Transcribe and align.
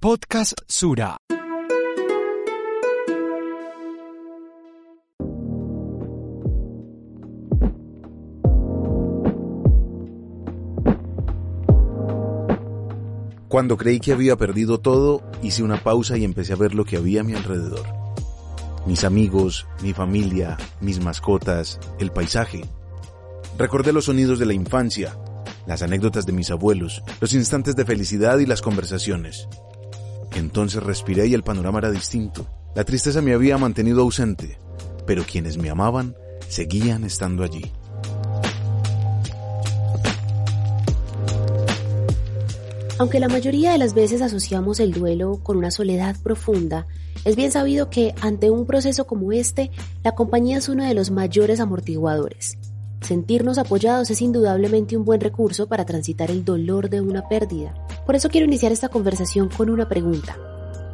Podcast 0.00 0.60
Sura. 0.68 1.16
Cuando 13.48 13.76
creí 13.76 13.98
que 13.98 14.12
había 14.12 14.36
perdido 14.36 14.78
todo, 14.78 15.28
hice 15.42 15.64
una 15.64 15.82
pausa 15.82 16.16
y 16.16 16.22
empecé 16.22 16.52
a 16.52 16.56
ver 16.56 16.76
lo 16.76 16.84
que 16.84 16.96
había 16.96 17.22
a 17.22 17.24
mi 17.24 17.34
alrededor. 17.34 17.84
Mis 18.86 19.02
amigos, 19.02 19.66
mi 19.82 19.94
familia, 19.94 20.56
mis 20.80 21.02
mascotas, 21.02 21.80
el 21.98 22.12
paisaje. 22.12 22.64
Recordé 23.58 23.92
los 23.92 24.04
sonidos 24.04 24.38
de 24.38 24.46
la 24.46 24.52
infancia, 24.52 25.18
las 25.66 25.82
anécdotas 25.82 26.24
de 26.24 26.32
mis 26.32 26.52
abuelos, 26.52 27.02
los 27.20 27.32
instantes 27.32 27.74
de 27.74 27.84
felicidad 27.84 28.38
y 28.38 28.46
las 28.46 28.62
conversaciones. 28.62 29.48
Entonces 30.34 30.82
respiré 30.82 31.26
y 31.26 31.34
el 31.34 31.42
panorama 31.42 31.78
era 31.78 31.90
distinto. 31.90 32.46
La 32.74 32.84
tristeza 32.84 33.22
me 33.22 33.34
había 33.34 33.58
mantenido 33.58 34.02
ausente, 34.02 34.58
pero 35.06 35.24
quienes 35.24 35.56
me 35.58 35.70
amaban 35.70 36.14
seguían 36.48 37.04
estando 37.04 37.42
allí. 37.42 37.72
Aunque 42.98 43.20
la 43.20 43.28
mayoría 43.28 43.70
de 43.70 43.78
las 43.78 43.94
veces 43.94 44.22
asociamos 44.22 44.80
el 44.80 44.92
duelo 44.92 45.38
con 45.44 45.56
una 45.56 45.70
soledad 45.70 46.16
profunda, 46.20 46.86
es 47.24 47.36
bien 47.36 47.52
sabido 47.52 47.90
que 47.90 48.12
ante 48.20 48.50
un 48.50 48.66
proceso 48.66 49.06
como 49.06 49.30
este, 49.32 49.70
la 50.02 50.12
compañía 50.12 50.58
es 50.58 50.68
uno 50.68 50.84
de 50.84 50.94
los 50.94 51.10
mayores 51.10 51.60
amortiguadores. 51.60 52.58
Sentirnos 53.00 53.58
apoyados 53.58 54.10
es 54.10 54.20
indudablemente 54.20 54.96
un 54.96 55.04
buen 55.04 55.20
recurso 55.20 55.68
para 55.68 55.84
transitar 55.84 56.30
el 56.32 56.44
dolor 56.44 56.90
de 56.90 57.00
una 57.00 57.28
pérdida. 57.28 57.72
Por 58.08 58.16
eso 58.16 58.30
quiero 58.30 58.46
iniciar 58.46 58.72
esta 58.72 58.88
conversación 58.88 59.50
con 59.50 59.68
una 59.68 59.86
pregunta. 59.86 60.38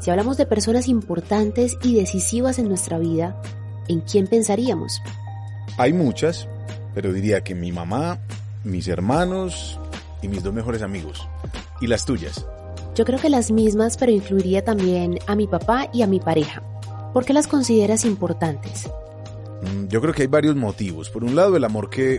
Si 0.01 0.11
hablamos 0.11 0.37
de 0.37 0.47
personas 0.47 0.89
importantes 0.89 1.79
y 1.81 1.95
decisivas 1.95 2.59
en 2.59 2.67
nuestra 2.67 2.99
vida, 2.99 3.41
¿en 3.87 4.01
quién 4.01 4.27
pensaríamos? 4.27 5.01
Hay 5.79 5.93
muchas, 5.93 6.49
pero 6.93 7.13
diría 7.13 7.45
que 7.45 7.55
mi 7.55 7.71
mamá, 7.71 8.19
mis 8.65 8.89
hermanos 8.89 9.79
y 10.23 10.27
mis 10.27 10.43
dos 10.43 10.53
mejores 10.53 10.83
amigos. 10.83 11.29
¿Y 11.81 11.87
las 11.87 12.05
tuyas? 12.05 12.45
Yo 12.97 13.05
creo 13.05 13.21
que 13.21 13.31
las 13.31 13.53
mismas, 13.53 13.97
pero 13.97 14.11
incluiría 14.11 14.65
también 14.65 15.21
a 15.29 15.37
mi 15.37 15.47
papá 15.47 15.89
y 15.93 16.03
a 16.03 16.09
mi 16.09 16.19
pareja. 16.19 16.65
¿Por 17.13 17.25
qué 17.25 17.33
las 17.33 17.47
consideras 17.47 18.05
importantes? 18.05 18.91
Mm, 19.63 19.87
yo 19.87 20.01
creo 20.01 20.13
que 20.13 20.23
hay 20.23 20.29
varios 20.29 20.57
motivos. 20.57 21.11
Por 21.11 21.23
un 21.23 21.37
lado, 21.37 21.57
el 21.57 21.63
amor 21.63 21.91
que, 21.91 22.19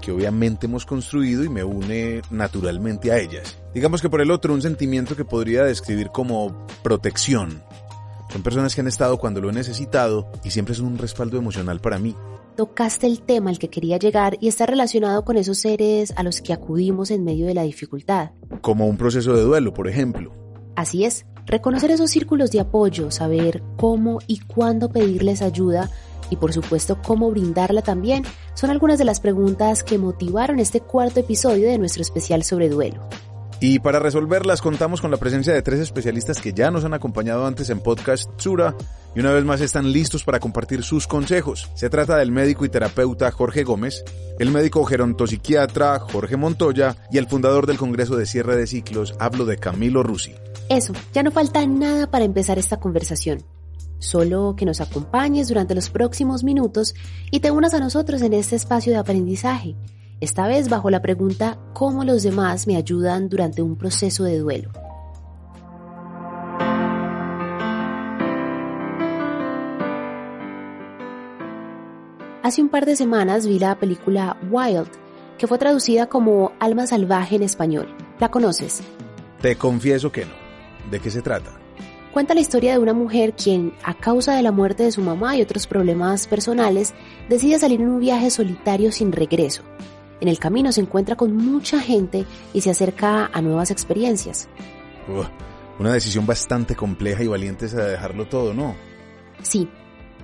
que 0.00 0.12
obviamente 0.12 0.66
hemos 0.66 0.86
construido 0.86 1.44
y 1.44 1.48
me 1.48 1.64
une 1.64 2.22
naturalmente 2.30 3.12
a 3.12 3.18
ellas. 3.18 3.58
Digamos 3.74 4.02
que 4.02 4.10
por 4.10 4.20
el 4.20 4.30
otro, 4.30 4.54
un 4.54 4.62
sentimiento 4.62 5.16
que 5.16 5.24
podría 5.24 5.64
describir 5.64 6.08
como 6.08 6.66
protección. 6.82 7.62
Son 8.30 8.42
personas 8.42 8.74
que 8.74 8.80
han 8.80 8.88
estado 8.88 9.18
cuando 9.18 9.40
lo 9.40 9.50
he 9.50 9.52
necesitado 9.52 10.30
y 10.42 10.50
siempre 10.50 10.74
son 10.74 10.86
un 10.86 10.98
respaldo 10.98 11.38
emocional 11.38 11.80
para 11.80 11.98
mí. 11.98 12.16
Tocaste 12.56 13.06
el 13.06 13.20
tema 13.20 13.50
al 13.50 13.58
que 13.58 13.68
quería 13.68 13.98
llegar 13.98 14.36
y 14.40 14.48
está 14.48 14.66
relacionado 14.66 15.24
con 15.24 15.36
esos 15.36 15.58
seres 15.58 16.12
a 16.16 16.22
los 16.22 16.40
que 16.40 16.52
acudimos 16.52 17.10
en 17.10 17.24
medio 17.24 17.46
de 17.46 17.54
la 17.54 17.62
dificultad. 17.62 18.30
Como 18.60 18.86
un 18.86 18.96
proceso 18.96 19.34
de 19.34 19.42
duelo, 19.42 19.74
por 19.74 19.88
ejemplo. 19.88 20.32
Así 20.76 21.04
es, 21.04 21.26
reconocer 21.46 21.90
esos 21.90 22.10
círculos 22.10 22.50
de 22.50 22.60
apoyo, 22.60 23.10
saber 23.10 23.62
cómo 23.76 24.18
y 24.26 24.40
cuándo 24.40 24.90
pedirles 24.90 25.42
ayuda 25.42 25.90
y 26.30 26.36
por 26.36 26.52
supuesto 26.52 27.00
cómo 27.02 27.30
brindarla 27.30 27.82
también 27.82 28.24
son 28.54 28.70
algunas 28.70 28.98
de 28.98 29.04
las 29.04 29.20
preguntas 29.20 29.82
que 29.82 29.98
motivaron 29.98 30.58
este 30.58 30.80
cuarto 30.80 31.20
episodio 31.20 31.68
de 31.68 31.78
nuestro 31.78 32.02
especial 32.02 32.44
sobre 32.44 32.68
duelo. 32.68 33.06
Y 33.60 33.78
para 33.78 33.98
resolverlas 33.98 34.60
contamos 34.60 35.00
con 35.00 35.10
la 35.10 35.16
presencia 35.16 35.54
de 35.54 35.62
tres 35.62 35.80
especialistas 35.80 36.40
que 36.40 36.52
ya 36.52 36.70
nos 36.70 36.84
han 36.84 36.92
acompañado 36.92 37.46
antes 37.46 37.70
en 37.70 37.80
Podcast 37.80 38.28
Tsura 38.36 38.74
y 39.14 39.20
una 39.20 39.32
vez 39.32 39.44
más 39.44 39.60
están 39.60 39.92
listos 39.92 40.24
para 40.24 40.40
compartir 40.40 40.82
sus 40.82 41.06
consejos. 41.06 41.70
Se 41.74 41.88
trata 41.88 42.16
del 42.16 42.32
médico 42.32 42.64
y 42.64 42.68
terapeuta 42.68 43.30
Jorge 43.30 43.62
Gómez, 43.62 44.04
el 44.38 44.50
médico 44.50 44.84
gerontopsiquiatra 44.84 46.00
Jorge 46.00 46.36
Montoya 46.36 46.96
y 47.10 47.18
el 47.18 47.28
fundador 47.28 47.66
del 47.66 47.78
Congreso 47.78 48.16
de 48.16 48.26
Cierre 48.26 48.56
de 48.56 48.66
Ciclos, 48.66 49.14
hablo 49.18 49.46
de 49.46 49.56
Camilo 49.56 50.02
Rusi. 50.02 50.34
Eso, 50.68 50.94
ya 51.12 51.22
no 51.22 51.30
falta 51.30 51.66
nada 51.66 52.10
para 52.10 52.24
empezar 52.24 52.58
esta 52.58 52.80
conversación. 52.80 53.42
Solo 53.98 54.54
que 54.56 54.64
nos 54.64 54.80
acompañes 54.80 55.48
durante 55.48 55.74
los 55.74 55.90
próximos 55.90 56.42
minutos 56.42 56.94
y 57.30 57.40
te 57.40 57.50
unas 57.50 57.74
a 57.74 57.80
nosotros 57.80 58.22
en 58.22 58.32
este 58.32 58.56
espacio 58.56 58.92
de 58.92 58.98
aprendizaje, 58.98 59.76
esta 60.20 60.46
vez 60.46 60.68
bajo 60.68 60.90
la 60.90 61.02
pregunta 61.02 61.58
¿cómo 61.74 62.04
los 62.04 62.22
demás 62.22 62.66
me 62.66 62.76
ayudan 62.76 63.28
durante 63.28 63.60
un 63.62 63.76
proceso 63.76 64.24
de 64.24 64.38
duelo? 64.38 64.70
Hace 72.42 72.60
un 72.60 72.68
par 72.68 72.84
de 72.84 72.94
semanas 72.94 73.46
vi 73.46 73.58
la 73.58 73.78
película 73.78 74.36
Wild, 74.50 74.88
que 75.38 75.46
fue 75.46 75.58
traducida 75.58 76.06
como 76.06 76.52
Alma 76.60 76.86
Salvaje 76.86 77.36
en 77.36 77.42
español. 77.42 77.88
¿La 78.20 78.30
conoces? 78.30 78.82
Te 79.40 79.56
confieso 79.56 80.12
que 80.12 80.26
no. 80.26 80.43
¿De 80.90 81.00
qué 81.00 81.10
se 81.10 81.22
trata? 81.22 81.50
Cuenta 82.12 82.34
la 82.34 82.40
historia 82.40 82.72
de 82.72 82.78
una 82.78 82.92
mujer 82.92 83.34
quien, 83.34 83.72
a 83.82 83.94
causa 83.94 84.36
de 84.36 84.42
la 84.42 84.52
muerte 84.52 84.84
de 84.84 84.92
su 84.92 85.00
mamá 85.00 85.36
y 85.36 85.42
otros 85.42 85.66
problemas 85.66 86.28
personales, 86.28 86.94
decide 87.28 87.58
salir 87.58 87.80
en 87.80 87.88
un 87.88 87.98
viaje 87.98 88.30
solitario 88.30 88.92
sin 88.92 89.10
regreso. 89.10 89.62
En 90.20 90.28
el 90.28 90.38
camino 90.38 90.70
se 90.70 90.80
encuentra 90.80 91.16
con 91.16 91.34
mucha 91.34 91.80
gente 91.80 92.24
y 92.52 92.60
se 92.60 92.70
acerca 92.70 93.26
a 93.32 93.42
nuevas 93.42 93.72
experiencias. 93.72 94.48
una 95.78 95.92
decisión 95.92 96.24
bastante 96.24 96.76
compleja 96.76 97.24
y 97.24 97.26
valiente 97.26 97.66
de 97.66 97.90
dejarlo 97.90 98.28
todo, 98.28 98.54
¿no? 98.54 98.76
Sí, 99.42 99.68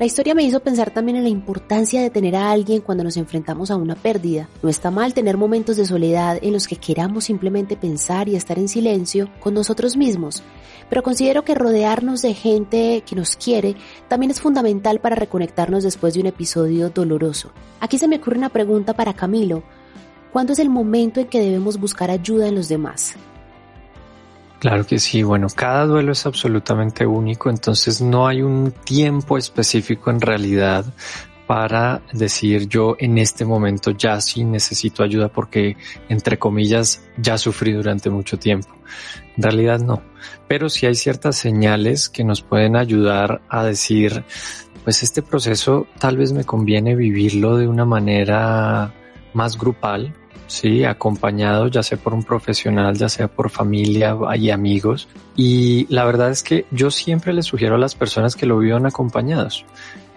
la 0.00 0.06
historia 0.06 0.34
me 0.34 0.42
hizo 0.44 0.60
pensar 0.60 0.90
también 0.90 1.18
en 1.18 1.24
la 1.24 1.28
importancia 1.28 2.00
de 2.00 2.08
tener 2.08 2.34
a 2.34 2.50
alguien 2.50 2.80
cuando 2.80 3.04
nos 3.04 3.18
enfrentamos 3.18 3.70
a 3.70 3.76
una 3.76 3.94
pérdida. 3.94 4.48
No 4.62 4.70
está 4.70 4.90
mal 4.90 5.12
tener 5.12 5.36
momentos 5.36 5.76
de 5.76 5.84
soledad 5.84 6.38
en 6.40 6.54
los 6.54 6.66
que 6.66 6.76
queramos 6.76 7.24
simplemente 7.24 7.76
pensar 7.76 8.26
y 8.26 8.34
estar 8.34 8.58
en 8.58 8.70
silencio 8.70 9.28
con 9.40 9.52
nosotros 9.52 9.98
mismos, 9.98 10.42
pero 10.88 11.02
considero 11.02 11.44
que 11.44 11.54
rodearnos 11.54 12.22
de 12.22 12.32
gente 12.32 13.02
que 13.04 13.14
nos 13.14 13.36
quiere 13.36 13.76
también 14.08 14.30
es 14.30 14.40
fundamental 14.40 15.00
para 15.00 15.16
reconectarnos 15.16 15.84
después 15.84 16.14
de 16.14 16.20
un 16.20 16.28
episodio 16.28 16.88
doloroso. 16.88 17.52
Aquí 17.80 17.98
se 17.98 18.08
me 18.08 18.16
ocurre 18.16 18.38
una 18.38 18.48
pregunta 18.48 18.94
para 18.94 19.12
Camilo. 19.12 19.62
¿Cuándo 20.32 20.54
es 20.54 20.60
el 20.60 20.70
momento 20.70 21.20
en 21.20 21.26
que 21.26 21.40
debemos 21.40 21.78
buscar 21.78 22.10
ayuda 22.10 22.48
en 22.48 22.54
los 22.54 22.70
demás? 22.70 23.16
Claro 24.60 24.86
que 24.86 24.98
sí, 24.98 25.22
bueno, 25.22 25.46
cada 25.54 25.86
duelo 25.86 26.12
es 26.12 26.26
absolutamente 26.26 27.06
único, 27.06 27.48
entonces 27.48 28.02
no 28.02 28.28
hay 28.28 28.42
un 28.42 28.72
tiempo 28.84 29.38
específico 29.38 30.10
en 30.10 30.20
realidad 30.20 30.84
para 31.46 32.02
decir 32.12 32.68
yo 32.68 32.94
en 32.98 33.16
este 33.16 33.46
momento 33.46 33.90
ya 33.92 34.20
sí 34.20 34.44
necesito 34.44 35.02
ayuda 35.02 35.28
porque 35.28 35.78
entre 36.10 36.38
comillas 36.38 37.02
ya 37.16 37.38
sufrí 37.38 37.72
durante 37.72 38.10
mucho 38.10 38.38
tiempo. 38.38 38.68
En 39.34 39.42
realidad 39.42 39.80
no, 39.80 40.02
pero 40.46 40.68
sí 40.68 40.84
hay 40.84 40.94
ciertas 40.94 41.36
señales 41.36 42.10
que 42.10 42.22
nos 42.22 42.42
pueden 42.42 42.76
ayudar 42.76 43.40
a 43.48 43.64
decir 43.64 44.24
pues 44.84 45.02
este 45.02 45.22
proceso 45.22 45.86
tal 45.98 46.18
vez 46.18 46.32
me 46.32 46.44
conviene 46.44 46.94
vivirlo 46.94 47.56
de 47.56 47.66
una 47.66 47.86
manera 47.86 48.92
más 49.32 49.56
grupal, 49.56 50.14
sí, 50.50 50.84
acompañado 50.84 51.68
ya 51.68 51.82
sea 51.82 51.98
por 51.98 52.12
un 52.12 52.24
profesional, 52.24 52.96
ya 52.96 53.08
sea 53.08 53.28
por 53.28 53.50
familia 53.50 54.16
y 54.36 54.50
amigos. 54.50 55.08
Y 55.36 55.86
la 55.92 56.04
verdad 56.04 56.30
es 56.30 56.42
que 56.42 56.66
yo 56.70 56.90
siempre 56.90 57.32
les 57.32 57.46
sugiero 57.46 57.76
a 57.76 57.78
las 57.78 57.94
personas 57.94 58.36
que 58.36 58.46
lo 58.46 58.58
vivan 58.58 58.86
acompañados. 58.86 59.64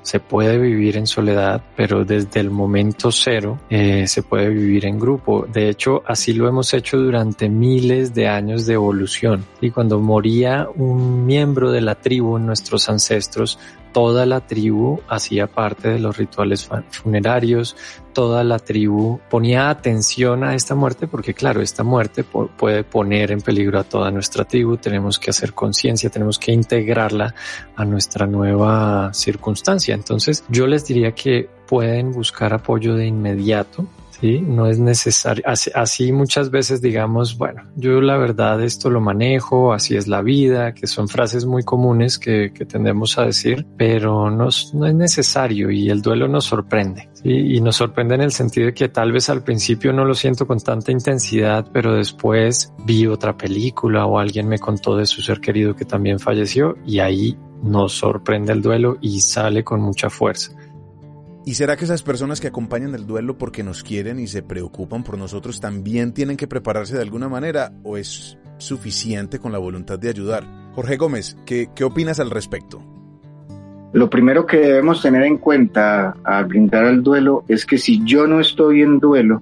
Se 0.02 0.20
puede 0.20 0.58
vivir 0.58 0.98
en 0.98 1.08
soledad, 1.08 1.64
pero 1.78 2.04
desde 2.04 2.42
el 2.42 2.50
momento 2.50 3.10
cero 3.10 3.60
eh, 3.70 4.06
se 4.06 4.22
puede 4.22 4.50
vivir 4.50 4.86
en 4.86 5.00
grupo. 5.00 5.46
De 5.48 5.70
hecho, 5.70 6.04
así 6.06 6.34
lo 6.34 6.50
hemos 6.50 6.74
hecho 6.74 6.98
durante 6.98 7.48
miles 7.48 8.14
de 8.14 8.28
años 8.28 8.66
de 8.66 8.74
evolución. 8.74 9.46
Y 9.62 9.72
cuando 9.72 10.00
moría 10.02 10.68
un 10.76 11.26
miembro 11.26 11.72
de 11.72 11.80
la 11.80 11.96
tribu, 11.96 12.38
nuestros 12.38 12.90
ancestros, 12.90 13.58
toda 13.94 14.26
la 14.26 14.42
tribu 14.42 15.00
hacía 15.08 15.48
parte 15.48 15.90
de 15.90 16.00
los 16.00 16.18
rituales 16.18 16.68
funerarios, 16.90 17.78
toda 18.12 18.44
la 18.44 18.60
tribu 18.60 19.20
ponía 19.30 19.70
atención 19.70 20.44
a 20.44 20.56
esta 20.56 20.76
muerte 20.76 21.08
porque 21.08 21.34
claro, 21.34 21.62
esta 21.62 21.84
muerte 21.84 22.24
puede 22.24 22.84
poner 22.84 23.32
en 23.32 23.42
peligro 23.42 23.80
a 23.80 23.84
toda 23.84 24.12
nuestra 24.12 24.44
tribu, 24.46 24.78
tenemos 24.78 25.20
que 25.20 25.30
hacer 25.30 25.54
conciencia, 25.54 26.10
tenemos 26.10 26.40
que 26.40 26.52
integrarla 26.52 27.34
a 27.76 27.86
nuestra 27.86 28.28
nueva 28.28 29.14
circunstancia. 29.14 29.96
Entonces 29.96 30.44
yo 30.50 30.68
les 30.68 30.86
diría 30.86 31.14
que 31.14 31.50
pueden 31.68 32.12
buscar 32.12 32.54
apoyo 32.54 32.96
de 32.96 33.06
inmediato 33.06 33.88
¿sí? 34.24 34.40
No 34.40 34.68
es 34.68 34.80
necesario, 34.80 35.44
así, 35.46 36.14
muchas 36.14 36.50
veces 36.50 36.82
digamos, 36.82 37.38
bueno, 37.38 37.64
yo 37.76 38.00
la 38.00 38.16
verdad 38.16 38.64
esto 38.64 38.90
lo 38.90 39.02
manejo, 39.02 39.74
así 39.74 39.98
es 39.98 40.08
la 40.08 40.22
vida, 40.22 40.74
que 40.74 40.88
son 40.88 41.10
frases 41.10 41.46
muy 41.46 41.64
comunes 41.64 42.18
que, 42.18 42.54
que 42.54 42.66
tendemos 42.66 43.18
a 43.18 43.26
decir, 43.26 43.66
pero 43.78 44.32
no, 44.32 44.48
no 44.74 44.86
es 44.86 44.96
necesario 44.96 45.70
y 45.72 45.90
el 45.90 46.02
duelo 46.02 46.30
nos 46.30 46.46
sorprende. 46.46 47.10
Y 47.26 47.60
nos 47.62 47.78
sorprende 47.78 48.16
en 48.16 48.22
el 48.22 48.32
sentido 48.32 48.68
de 48.68 48.74
que 48.74 48.90
tal 48.90 49.12
vez 49.12 49.30
al 49.30 49.44
principio 49.44 49.94
no 49.94 50.06
lo 50.06 50.14
siento 50.14 50.48
con 50.48 50.60
tanta 50.60 50.92
intensidad, 50.92 51.68
pero 51.72 51.94
después 51.94 52.74
vi 52.86 53.08
otra 53.08 53.36
película 53.36 54.06
o 54.06 54.20
alguien 54.20 54.48
me 54.48 54.60
contó 54.60 54.96
de 54.96 55.06
su 55.06 55.22
ser 55.22 55.40
querido 55.40 55.76
que 55.76 55.86
también 55.86 56.20
falleció 56.20 56.78
y 56.86 57.00
ahí 57.00 57.38
nos 57.62 57.94
sorprende 57.94 58.54
el 58.54 58.62
duelo 58.62 58.98
y 59.02 59.20
sale 59.22 59.64
con 59.64 59.82
mucha 59.82 60.10
fuerza. 60.10 60.52
¿Y 61.46 61.56
será 61.56 61.76
que 61.76 61.84
esas 61.84 62.04
personas 62.04 62.40
que 62.40 62.48
acompañan 62.48 62.96
el 62.96 63.06
duelo 63.06 63.38
porque 63.38 63.64
nos 63.64 63.84
quieren 63.84 64.18
y 64.18 64.28
se 64.28 64.44
preocupan 64.44 65.04
por 65.04 65.18
nosotros 65.18 65.60
también 65.60 66.14
tienen 66.14 66.38
que 66.38 66.48
prepararse 66.48 66.96
de 66.96 67.02
alguna 67.02 67.28
manera 67.28 67.74
o 67.84 67.98
es 67.98 68.38
suficiente 68.58 69.40
con 69.40 69.52
la 69.52 69.58
voluntad 69.58 70.00
de 70.00 70.08
ayudar? 70.08 70.46
Jorge 70.74 70.96
Gómez, 70.96 71.36
¿qué, 71.46 71.70
qué 71.76 71.84
opinas 71.84 72.22
al 72.22 72.32
respecto? 72.32 72.82
Lo 73.92 74.10
primero 74.10 74.46
que 74.46 74.58
debemos 74.58 75.02
tener 75.02 75.24
en 75.24 75.38
cuenta 75.38 76.16
al 76.24 76.46
brindar 76.46 76.86
el 76.86 77.04
duelo 77.04 77.44
es 77.50 77.66
que 77.66 77.78
si 77.78 78.02
yo 78.06 78.26
no 78.26 78.40
estoy 78.40 78.82
en 78.82 79.00
duelo, 79.00 79.42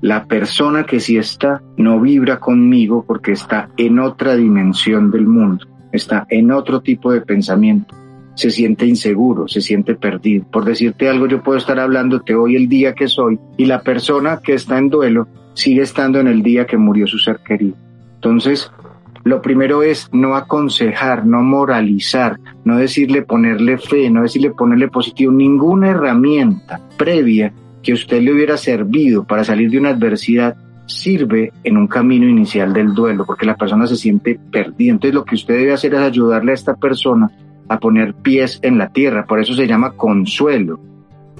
la 0.00 0.24
persona 0.24 0.84
que 0.84 1.00
sí 1.00 1.18
está 1.18 1.62
no 1.76 2.00
vibra 2.00 2.40
conmigo 2.40 3.04
porque 3.06 3.32
está 3.32 3.68
en 3.76 3.98
otra 3.98 4.36
dimensión 4.36 5.10
del 5.10 5.26
mundo, 5.26 5.66
está 5.92 6.26
en 6.30 6.50
otro 6.50 6.80
tipo 6.80 7.12
de 7.12 7.20
pensamiento 7.20 7.94
se 8.34 8.50
siente 8.50 8.86
inseguro, 8.86 9.48
se 9.48 9.60
siente 9.60 9.94
perdido. 9.94 10.44
Por 10.50 10.64
decirte 10.64 11.08
algo, 11.08 11.26
yo 11.26 11.42
puedo 11.42 11.58
estar 11.58 11.78
hablándote 11.78 12.34
hoy 12.34 12.56
el 12.56 12.68
día 12.68 12.94
que 12.94 13.08
soy 13.08 13.38
y 13.56 13.66
la 13.66 13.82
persona 13.82 14.40
que 14.42 14.54
está 14.54 14.78
en 14.78 14.88
duelo 14.88 15.28
sigue 15.54 15.82
estando 15.82 16.20
en 16.20 16.28
el 16.28 16.42
día 16.42 16.66
que 16.66 16.76
murió 16.76 17.06
su 17.06 17.18
ser 17.18 17.40
querido. 17.44 17.76
Entonces, 18.14 18.70
lo 19.24 19.40
primero 19.40 19.82
es 19.82 20.08
no 20.12 20.34
aconsejar, 20.34 21.26
no 21.26 21.42
moralizar, 21.42 22.38
no 22.64 22.78
decirle 22.78 23.22
ponerle 23.22 23.78
fe, 23.78 24.10
no 24.10 24.22
decirle 24.22 24.50
ponerle 24.50 24.88
positivo, 24.88 25.32
ninguna 25.32 25.90
herramienta 25.90 26.80
previa 26.96 27.52
que 27.82 27.92
usted 27.92 28.20
le 28.22 28.32
hubiera 28.32 28.56
servido 28.56 29.24
para 29.24 29.44
salir 29.44 29.70
de 29.70 29.78
una 29.78 29.90
adversidad 29.90 30.56
sirve 30.86 31.52
en 31.64 31.76
un 31.76 31.86
camino 31.86 32.28
inicial 32.28 32.72
del 32.72 32.94
duelo, 32.94 33.24
porque 33.24 33.46
la 33.46 33.56
persona 33.56 33.86
se 33.86 33.96
siente 33.96 34.38
perdida. 34.50 34.92
Entonces 34.92 35.14
lo 35.14 35.24
que 35.24 35.36
usted 35.36 35.56
debe 35.56 35.72
hacer 35.72 35.94
es 35.94 36.00
ayudarle 36.00 36.52
a 36.52 36.54
esta 36.54 36.74
persona 36.74 37.30
a 37.72 37.78
poner 37.78 38.14
pies 38.14 38.58
en 38.62 38.78
la 38.78 38.88
tierra. 38.88 39.26
Por 39.26 39.40
eso 39.40 39.54
se 39.54 39.66
llama 39.66 39.92
consuelo. 39.92 40.80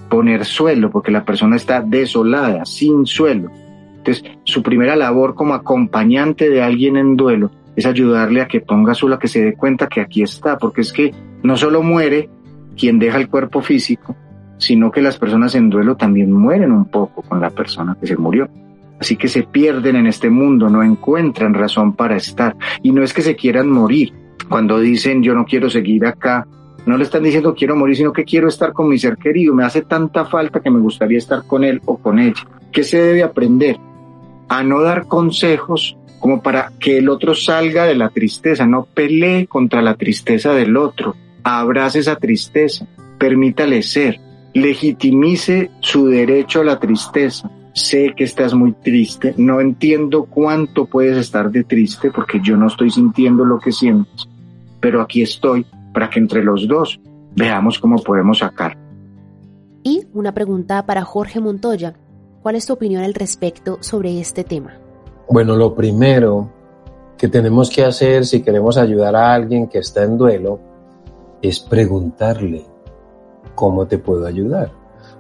Poner 0.08 0.44
suelo, 0.44 0.90
porque 0.90 1.10
la 1.10 1.24
persona 1.24 1.56
está 1.56 1.80
desolada, 1.80 2.64
sin 2.64 3.06
suelo. 3.06 3.50
Entonces, 3.98 4.24
su 4.44 4.62
primera 4.62 4.96
labor 4.96 5.34
como 5.34 5.54
acompañante 5.54 6.50
de 6.50 6.62
alguien 6.62 6.96
en 6.96 7.16
duelo 7.16 7.50
es 7.76 7.86
ayudarle 7.86 8.42
a 8.42 8.48
que 8.48 8.60
ponga 8.60 8.94
suelo, 8.94 9.14
a 9.14 9.18
que 9.18 9.28
se 9.28 9.42
dé 9.42 9.54
cuenta 9.54 9.86
que 9.86 10.00
aquí 10.00 10.22
está, 10.22 10.58
porque 10.58 10.82
es 10.82 10.92
que 10.92 11.14
no 11.42 11.56
solo 11.56 11.82
muere 11.82 12.28
quien 12.76 12.98
deja 12.98 13.18
el 13.18 13.28
cuerpo 13.28 13.62
físico, 13.62 14.16
sino 14.58 14.90
que 14.90 15.02
las 15.02 15.18
personas 15.18 15.54
en 15.54 15.70
duelo 15.70 15.96
también 15.96 16.32
mueren 16.32 16.72
un 16.72 16.86
poco 16.86 17.22
con 17.22 17.40
la 17.40 17.50
persona 17.50 17.96
que 18.00 18.06
se 18.06 18.16
murió. 18.16 18.48
Así 19.00 19.16
que 19.16 19.28
se 19.28 19.42
pierden 19.42 19.96
en 19.96 20.06
este 20.06 20.30
mundo, 20.30 20.68
no 20.68 20.82
encuentran 20.82 21.54
razón 21.54 21.94
para 21.94 22.16
estar. 22.16 22.56
Y 22.82 22.92
no 22.92 23.02
es 23.02 23.12
que 23.12 23.22
se 23.22 23.34
quieran 23.34 23.68
morir, 23.68 24.12
cuando 24.48 24.78
dicen 24.78 25.22
yo 25.22 25.34
no 25.34 25.44
quiero 25.44 25.70
seguir 25.70 26.06
acá, 26.06 26.46
no 26.84 26.96
le 26.96 27.04
están 27.04 27.22
diciendo 27.22 27.54
quiero 27.54 27.76
morir, 27.76 27.96
sino 27.96 28.12
que 28.12 28.24
quiero 28.24 28.48
estar 28.48 28.72
con 28.72 28.88
mi 28.88 28.98
ser 28.98 29.16
querido, 29.16 29.54
me 29.54 29.64
hace 29.64 29.82
tanta 29.82 30.24
falta 30.24 30.60
que 30.60 30.70
me 30.70 30.80
gustaría 30.80 31.18
estar 31.18 31.44
con 31.46 31.64
él 31.64 31.80
o 31.84 31.96
con 31.98 32.18
ella. 32.18 32.42
¿Qué 32.72 32.82
se 32.82 33.00
debe 33.00 33.22
aprender? 33.22 33.76
A 34.48 34.62
no 34.62 34.80
dar 34.80 35.06
consejos 35.06 35.96
como 36.18 36.42
para 36.42 36.72
que 36.80 36.98
el 36.98 37.08
otro 37.08 37.34
salga 37.34 37.84
de 37.84 37.94
la 37.94 38.08
tristeza, 38.08 38.66
no 38.66 38.84
pelee 38.84 39.46
contra 39.46 39.82
la 39.82 39.94
tristeza 39.94 40.52
del 40.52 40.76
otro, 40.76 41.16
abrace 41.42 42.00
esa 42.00 42.16
tristeza, 42.16 42.86
permítale 43.18 43.82
ser, 43.82 44.20
legitimice 44.54 45.70
su 45.80 46.06
derecho 46.06 46.60
a 46.60 46.64
la 46.64 46.78
tristeza. 46.78 47.50
Sé 47.74 48.12
que 48.14 48.24
estás 48.24 48.54
muy 48.54 48.72
triste, 48.72 49.34
no 49.38 49.60
entiendo 49.60 50.24
cuánto 50.24 50.86
puedes 50.86 51.16
estar 51.16 51.50
de 51.50 51.64
triste 51.64 52.10
porque 52.10 52.38
yo 52.42 52.56
no 52.56 52.66
estoy 52.66 52.90
sintiendo 52.90 53.44
lo 53.44 53.58
que 53.58 53.72
sientes 53.72 54.28
pero 54.82 55.00
aquí 55.00 55.22
estoy 55.22 55.64
para 55.94 56.10
que 56.10 56.18
entre 56.18 56.42
los 56.42 56.66
dos 56.66 57.00
veamos 57.36 57.78
cómo 57.78 57.96
podemos 58.02 58.38
sacar. 58.38 58.76
Y 59.84 60.06
una 60.12 60.34
pregunta 60.34 60.84
para 60.84 61.04
Jorge 61.04 61.40
Montoya. 61.40 61.94
¿Cuál 62.42 62.56
es 62.56 62.66
tu 62.66 62.72
opinión 62.72 63.04
al 63.04 63.14
respecto 63.14 63.78
sobre 63.80 64.20
este 64.20 64.42
tema? 64.42 64.72
Bueno, 65.30 65.56
lo 65.56 65.74
primero 65.74 66.50
que 67.16 67.28
tenemos 67.28 67.70
que 67.70 67.84
hacer 67.84 68.26
si 68.26 68.42
queremos 68.42 68.76
ayudar 68.76 69.14
a 69.14 69.32
alguien 69.32 69.68
que 69.68 69.78
está 69.78 70.02
en 70.02 70.18
duelo 70.18 70.58
es 71.40 71.60
preguntarle, 71.60 72.66
¿cómo 73.54 73.86
te 73.86 73.98
puedo 73.98 74.26
ayudar? 74.26 74.72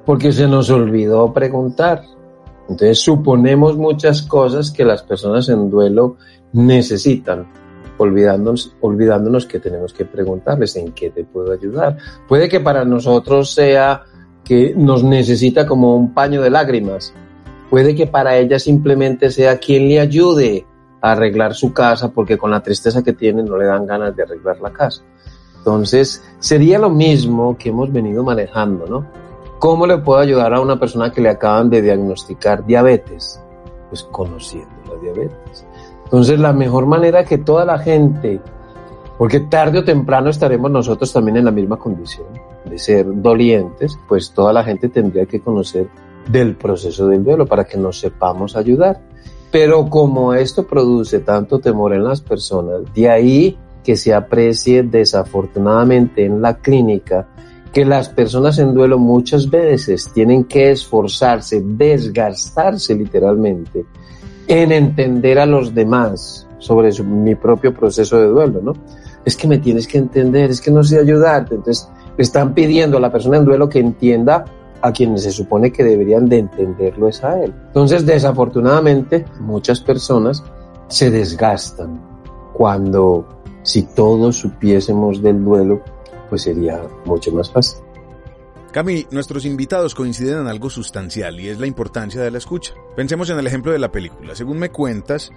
Porque 0.04 0.32
se 0.32 0.48
nos 0.48 0.70
olvidó 0.70 1.32
preguntar. 1.32 2.02
Entonces 2.68 2.98
suponemos 2.98 3.76
muchas 3.76 4.22
cosas 4.22 4.72
que 4.72 4.84
las 4.84 5.04
personas 5.04 5.48
en 5.48 5.70
duelo 5.70 6.16
necesitan 6.52 7.61
olvidándonos, 8.02 8.76
olvidándonos 8.80 9.46
que 9.46 9.58
tenemos 9.58 9.92
que 9.92 10.04
preguntarles 10.04 10.76
en 10.76 10.92
qué 10.92 11.10
te 11.10 11.24
puedo 11.24 11.52
ayudar. 11.52 11.96
Puede 12.28 12.48
que 12.48 12.60
para 12.60 12.84
nosotros 12.84 13.52
sea 13.52 14.02
que 14.44 14.74
nos 14.76 15.04
necesita 15.04 15.66
como 15.66 15.96
un 15.96 16.12
paño 16.12 16.42
de 16.42 16.50
lágrimas. 16.50 17.14
Puede 17.70 17.94
que 17.94 18.06
para 18.06 18.36
ella 18.36 18.58
simplemente 18.58 19.30
sea 19.30 19.58
quien 19.58 19.88
le 19.88 20.00
ayude 20.00 20.66
a 21.00 21.12
arreglar 21.12 21.54
su 21.54 21.72
casa 21.72 22.10
porque 22.10 22.36
con 22.36 22.50
la 22.50 22.62
tristeza 22.62 23.02
que 23.02 23.12
tiene 23.12 23.42
no 23.42 23.56
le 23.56 23.66
dan 23.66 23.86
ganas 23.86 24.14
de 24.14 24.22
arreglar 24.22 24.60
la 24.60 24.72
casa. 24.72 25.02
Entonces, 25.58 26.22
sería 26.40 26.78
lo 26.78 26.90
mismo 26.90 27.56
que 27.56 27.68
hemos 27.68 27.92
venido 27.92 28.24
manejando, 28.24 28.86
¿no? 28.86 29.06
¿Cómo 29.60 29.86
le 29.86 29.98
puedo 29.98 30.18
ayudar 30.18 30.52
a 30.54 30.60
una 30.60 30.78
persona 30.78 31.12
que 31.12 31.20
le 31.20 31.28
acaban 31.28 31.70
de 31.70 31.82
diagnosticar 31.82 32.66
diabetes? 32.66 33.40
Pues 33.88 34.02
conociendo 34.02 34.68
la 34.88 35.00
diabetes. 35.00 35.64
Entonces, 36.12 36.38
la 36.38 36.52
mejor 36.52 36.84
manera 36.84 37.24
que 37.24 37.38
toda 37.38 37.64
la 37.64 37.78
gente, 37.78 38.38
porque 39.16 39.40
tarde 39.40 39.78
o 39.78 39.84
temprano 39.84 40.28
estaremos 40.28 40.70
nosotros 40.70 41.10
también 41.10 41.38
en 41.38 41.46
la 41.46 41.50
misma 41.50 41.78
condición 41.78 42.26
de 42.66 42.78
ser 42.78 43.06
dolientes, 43.22 43.98
pues 44.06 44.30
toda 44.32 44.52
la 44.52 44.62
gente 44.62 44.90
tendría 44.90 45.24
que 45.24 45.40
conocer 45.40 45.88
del 46.28 46.54
proceso 46.54 47.08
del 47.08 47.24
duelo 47.24 47.46
para 47.46 47.64
que 47.64 47.78
nos 47.78 47.98
sepamos 47.98 48.56
ayudar. 48.56 49.00
Pero 49.50 49.88
como 49.88 50.34
esto 50.34 50.66
produce 50.66 51.20
tanto 51.20 51.60
temor 51.60 51.94
en 51.94 52.04
las 52.04 52.20
personas, 52.20 52.82
de 52.92 53.08
ahí 53.08 53.58
que 53.82 53.96
se 53.96 54.12
aprecie 54.12 54.82
desafortunadamente 54.82 56.26
en 56.26 56.42
la 56.42 56.58
clínica 56.58 57.26
que 57.72 57.86
las 57.86 58.10
personas 58.10 58.58
en 58.58 58.74
duelo 58.74 58.98
muchas 58.98 59.48
veces 59.48 60.10
tienen 60.12 60.44
que 60.44 60.72
esforzarse, 60.72 61.62
desgastarse 61.64 62.94
literalmente 62.94 63.86
en 64.52 64.70
entender 64.70 65.38
a 65.38 65.46
los 65.46 65.74
demás 65.74 66.46
sobre 66.58 66.92
mi 67.02 67.34
propio 67.34 67.72
proceso 67.72 68.18
de 68.18 68.26
duelo, 68.26 68.60
¿no? 68.62 68.72
Es 69.24 69.34
que 69.34 69.48
me 69.48 69.58
tienes 69.58 69.86
que 69.86 69.96
entender, 69.96 70.50
es 70.50 70.60
que 70.60 70.70
no 70.70 70.82
sé 70.82 70.98
ayudarte. 70.98 71.54
Entonces, 71.54 71.88
le 72.16 72.22
están 72.22 72.52
pidiendo 72.52 72.98
a 72.98 73.00
la 73.00 73.10
persona 73.10 73.38
en 73.38 73.46
duelo 73.46 73.68
que 73.68 73.78
entienda 73.78 74.44
a 74.82 74.92
quienes 74.92 75.22
se 75.22 75.30
supone 75.30 75.72
que 75.72 75.84
deberían 75.84 76.28
de 76.28 76.40
entenderlo 76.40 77.08
es 77.08 77.24
a 77.24 77.42
él. 77.42 77.54
Entonces, 77.68 78.04
desafortunadamente, 78.04 79.24
muchas 79.40 79.80
personas 79.80 80.44
se 80.88 81.10
desgastan 81.10 81.98
cuando 82.52 83.26
si 83.62 83.84
todos 83.84 84.36
supiésemos 84.36 85.22
del 85.22 85.42
duelo, 85.42 85.80
pues 86.28 86.42
sería 86.42 86.82
mucho 87.06 87.32
más 87.32 87.50
fácil. 87.50 87.81
Cami, 88.72 89.06
nuestros 89.10 89.44
invitados 89.44 89.94
coinciden 89.94 90.38
en 90.38 90.46
algo 90.46 90.70
sustancial 90.70 91.38
y 91.38 91.50
es 91.50 91.60
la 91.60 91.66
importancia 91.66 92.22
de 92.22 92.30
la 92.30 92.38
escucha. 92.38 92.72
Pensemos 92.96 93.28
en 93.28 93.38
el 93.38 93.46
ejemplo 93.46 93.70
de 93.70 93.78
la 93.78 93.92
película. 93.92 94.34
Según 94.34 94.56
me 94.56 94.70
cuentas, 94.70 95.30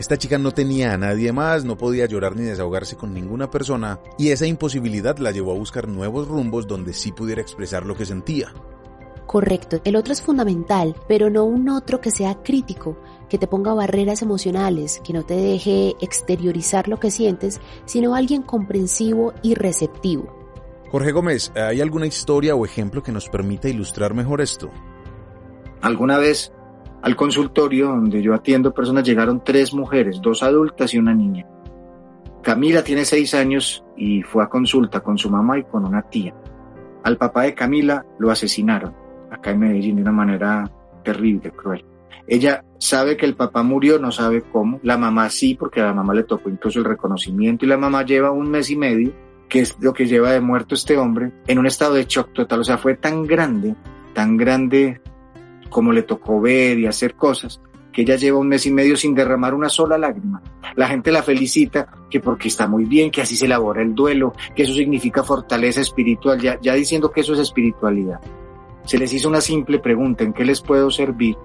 esta 0.00 0.18
chica 0.18 0.36
no 0.36 0.50
tenía 0.50 0.92
a 0.92 0.98
nadie 0.98 1.32
más, 1.32 1.64
no 1.64 1.78
podía 1.78 2.06
llorar 2.06 2.34
ni 2.34 2.42
desahogarse 2.42 2.96
con 2.96 3.14
ninguna 3.14 3.48
persona 3.48 4.00
y 4.18 4.30
esa 4.30 4.46
imposibilidad 4.46 5.16
la 5.18 5.30
llevó 5.30 5.52
a 5.52 5.58
buscar 5.58 5.86
nuevos 5.86 6.26
rumbos 6.26 6.66
donde 6.66 6.92
sí 6.92 7.12
pudiera 7.12 7.40
expresar 7.40 7.86
lo 7.86 7.96
que 7.96 8.04
sentía. 8.04 8.52
Correcto, 9.28 9.80
el 9.84 9.94
otro 9.94 10.12
es 10.12 10.20
fundamental, 10.20 10.96
pero 11.06 11.30
no 11.30 11.44
un 11.44 11.68
otro 11.68 12.00
que 12.00 12.10
sea 12.10 12.42
crítico, 12.42 12.98
que 13.28 13.38
te 13.38 13.46
ponga 13.46 13.74
barreras 13.74 14.22
emocionales, 14.22 15.00
que 15.04 15.12
no 15.12 15.22
te 15.22 15.36
deje 15.36 15.94
exteriorizar 16.00 16.88
lo 16.88 16.98
que 16.98 17.12
sientes, 17.12 17.60
sino 17.84 18.16
alguien 18.16 18.42
comprensivo 18.42 19.34
y 19.40 19.54
receptivo. 19.54 20.41
Jorge 20.92 21.10
Gómez, 21.10 21.50
¿hay 21.56 21.80
alguna 21.80 22.06
historia 22.06 22.54
o 22.54 22.66
ejemplo 22.66 23.02
que 23.02 23.12
nos 23.12 23.30
permita 23.30 23.66
ilustrar 23.66 24.12
mejor 24.12 24.42
esto? 24.42 24.70
Alguna 25.80 26.18
vez 26.18 26.52
al 27.00 27.16
consultorio 27.16 27.86
donde 27.86 28.20
yo 28.20 28.34
atiendo 28.34 28.74
personas 28.74 29.02
llegaron 29.02 29.42
tres 29.42 29.72
mujeres, 29.72 30.20
dos 30.20 30.42
adultas 30.42 30.92
y 30.92 30.98
una 30.98 31.14
niña. 31.14 31.46
Camila 32.42 32.84
tiene 32.84 33.06
seis 33.06 33.32
años 33.32 33.82
y 33.96 34.20
fue 34.20 34.44
a 34.44 34.50
consulta 34.50 35.00
con 35.00 35.16
su 35.16 35.30
mamá 35.30 35.58
y 35.58 35.64
con 35.64 35.86
una 35.86 36.02
tía. 36.02 36.34
Al 37.04 37.16
papá 37.16 37.44
de 37.44 37.54
Camila 37.54 38.04
lo 38.18 38.30
asesinaron 38.30 38.94
acá 39.30 39.52
en 39.52 39.60
Medellín 39.60 39.96
de 39.96 40.02
una 40.02 40.12
manera 40.12 40.70
terrible, 41.02 41.52
cruel. 41.52 41.86
Ella 42.26 42.66
sabe 42.76 43.16
que 43.16 43.24
el 43.24 43.34
papá 43.34 43.62
murió, 43.62 43.98
no 43.98 44.12
sabe 44.12 44.42
cómo. 44.42 44.78
La 44.82 44.98
mamá 44.98 45.30
sí, 45.30 45.54
porque 45.54 45.80
a 45.80 45.86
la 45.86 45.94
mamá 45.94 46.12
le 46.12 46.24
tocó 46.24 46.50
incluso 46.50 46.80
el 46.80 46.84
reconocimiento 46.84 47.64
y 47.64 47.68
la 47.68 47.78
mamá 47.78 48.04
lleva 48.04 48.30
un 48.30 48.50
mes 48.50 48.68
y 48.68 48.76
medio, 48.76 49.14
que 49.48 49.60
es 49.60 49.76
lo 49.80 49.92
que 49.92 50.06
lleva 50.06 50.32
de 50.32 50.40
muerto 50.40 50.74
este 50.74 50.96
hombre, 50.96 51.32
en 51.46 51.58
un 51.58 51.66
estado 51.66 51.94
de 51.94 52.04
shock 52.04 52.32
total. 52.32 52.60
O 52.60 52.64
sea, 52.64 52.78
fue 52.78 52.96
tan 52.96 53.26
grande, 53.26 53.74
tan 54.14 54.36
grande 54.36 55.00
como 55.68 55.92
le 55.92 56.02
tocó 56.02 56.40
ver 56.40 56.78
y 56.78 56.86
hacer 56.86 57.14
cosas, 57.14 57.60
que 57.92 58.02
ella 58.02 58.16
lleva 58.16 58.38
un 58.38 58.48
mes 58.48 58.66
y 58.66 58.72
medio 58.72 58.96
sin 58.96 59.14
derramar 59.14 59.54
una 59.54 59.68
sola 59.68 59.98
lágrima. 59.98 60.42
La 60.76 60.88
gente 60.88 61.12
la 61.12 61.22
felicita 61.22 61.88
que 62.10 62.20
porque 62.20 62.48
está 62.48 62.66
muy 62.66 62.84
bien, 62.84 63.10
que 63.10 63.22
así 63.22 63.36
se 63.36 63.46
elabora 63.46 63.82
el 63.82 63.94
duelo, 63.94 64.34
que 64.54 64.62
eso 64.62 64.74
significa 64.74 65.22
fortaleza 65.22 65.80
espiritual, 65.80 66.40
ya, 66.40 66.58
ya 66.60 66.74
diciendo 66.74 67.10
que 67.10 67.20
eso 67.20 67.34
es 67.34 67.40
espiritualidad. 67.40 68.20
Se 68.84 68.98
les 68.98 69.12
hizo 69.12 69.28
una 69.28 69.40
simple 69.40 69.78
pregunta, 69.78 70.24
¿en 70.24 70.32
qué 70.32 70.44
les 70.44 70.60
puedo 70.60 70.90
servir? 70.90 71.36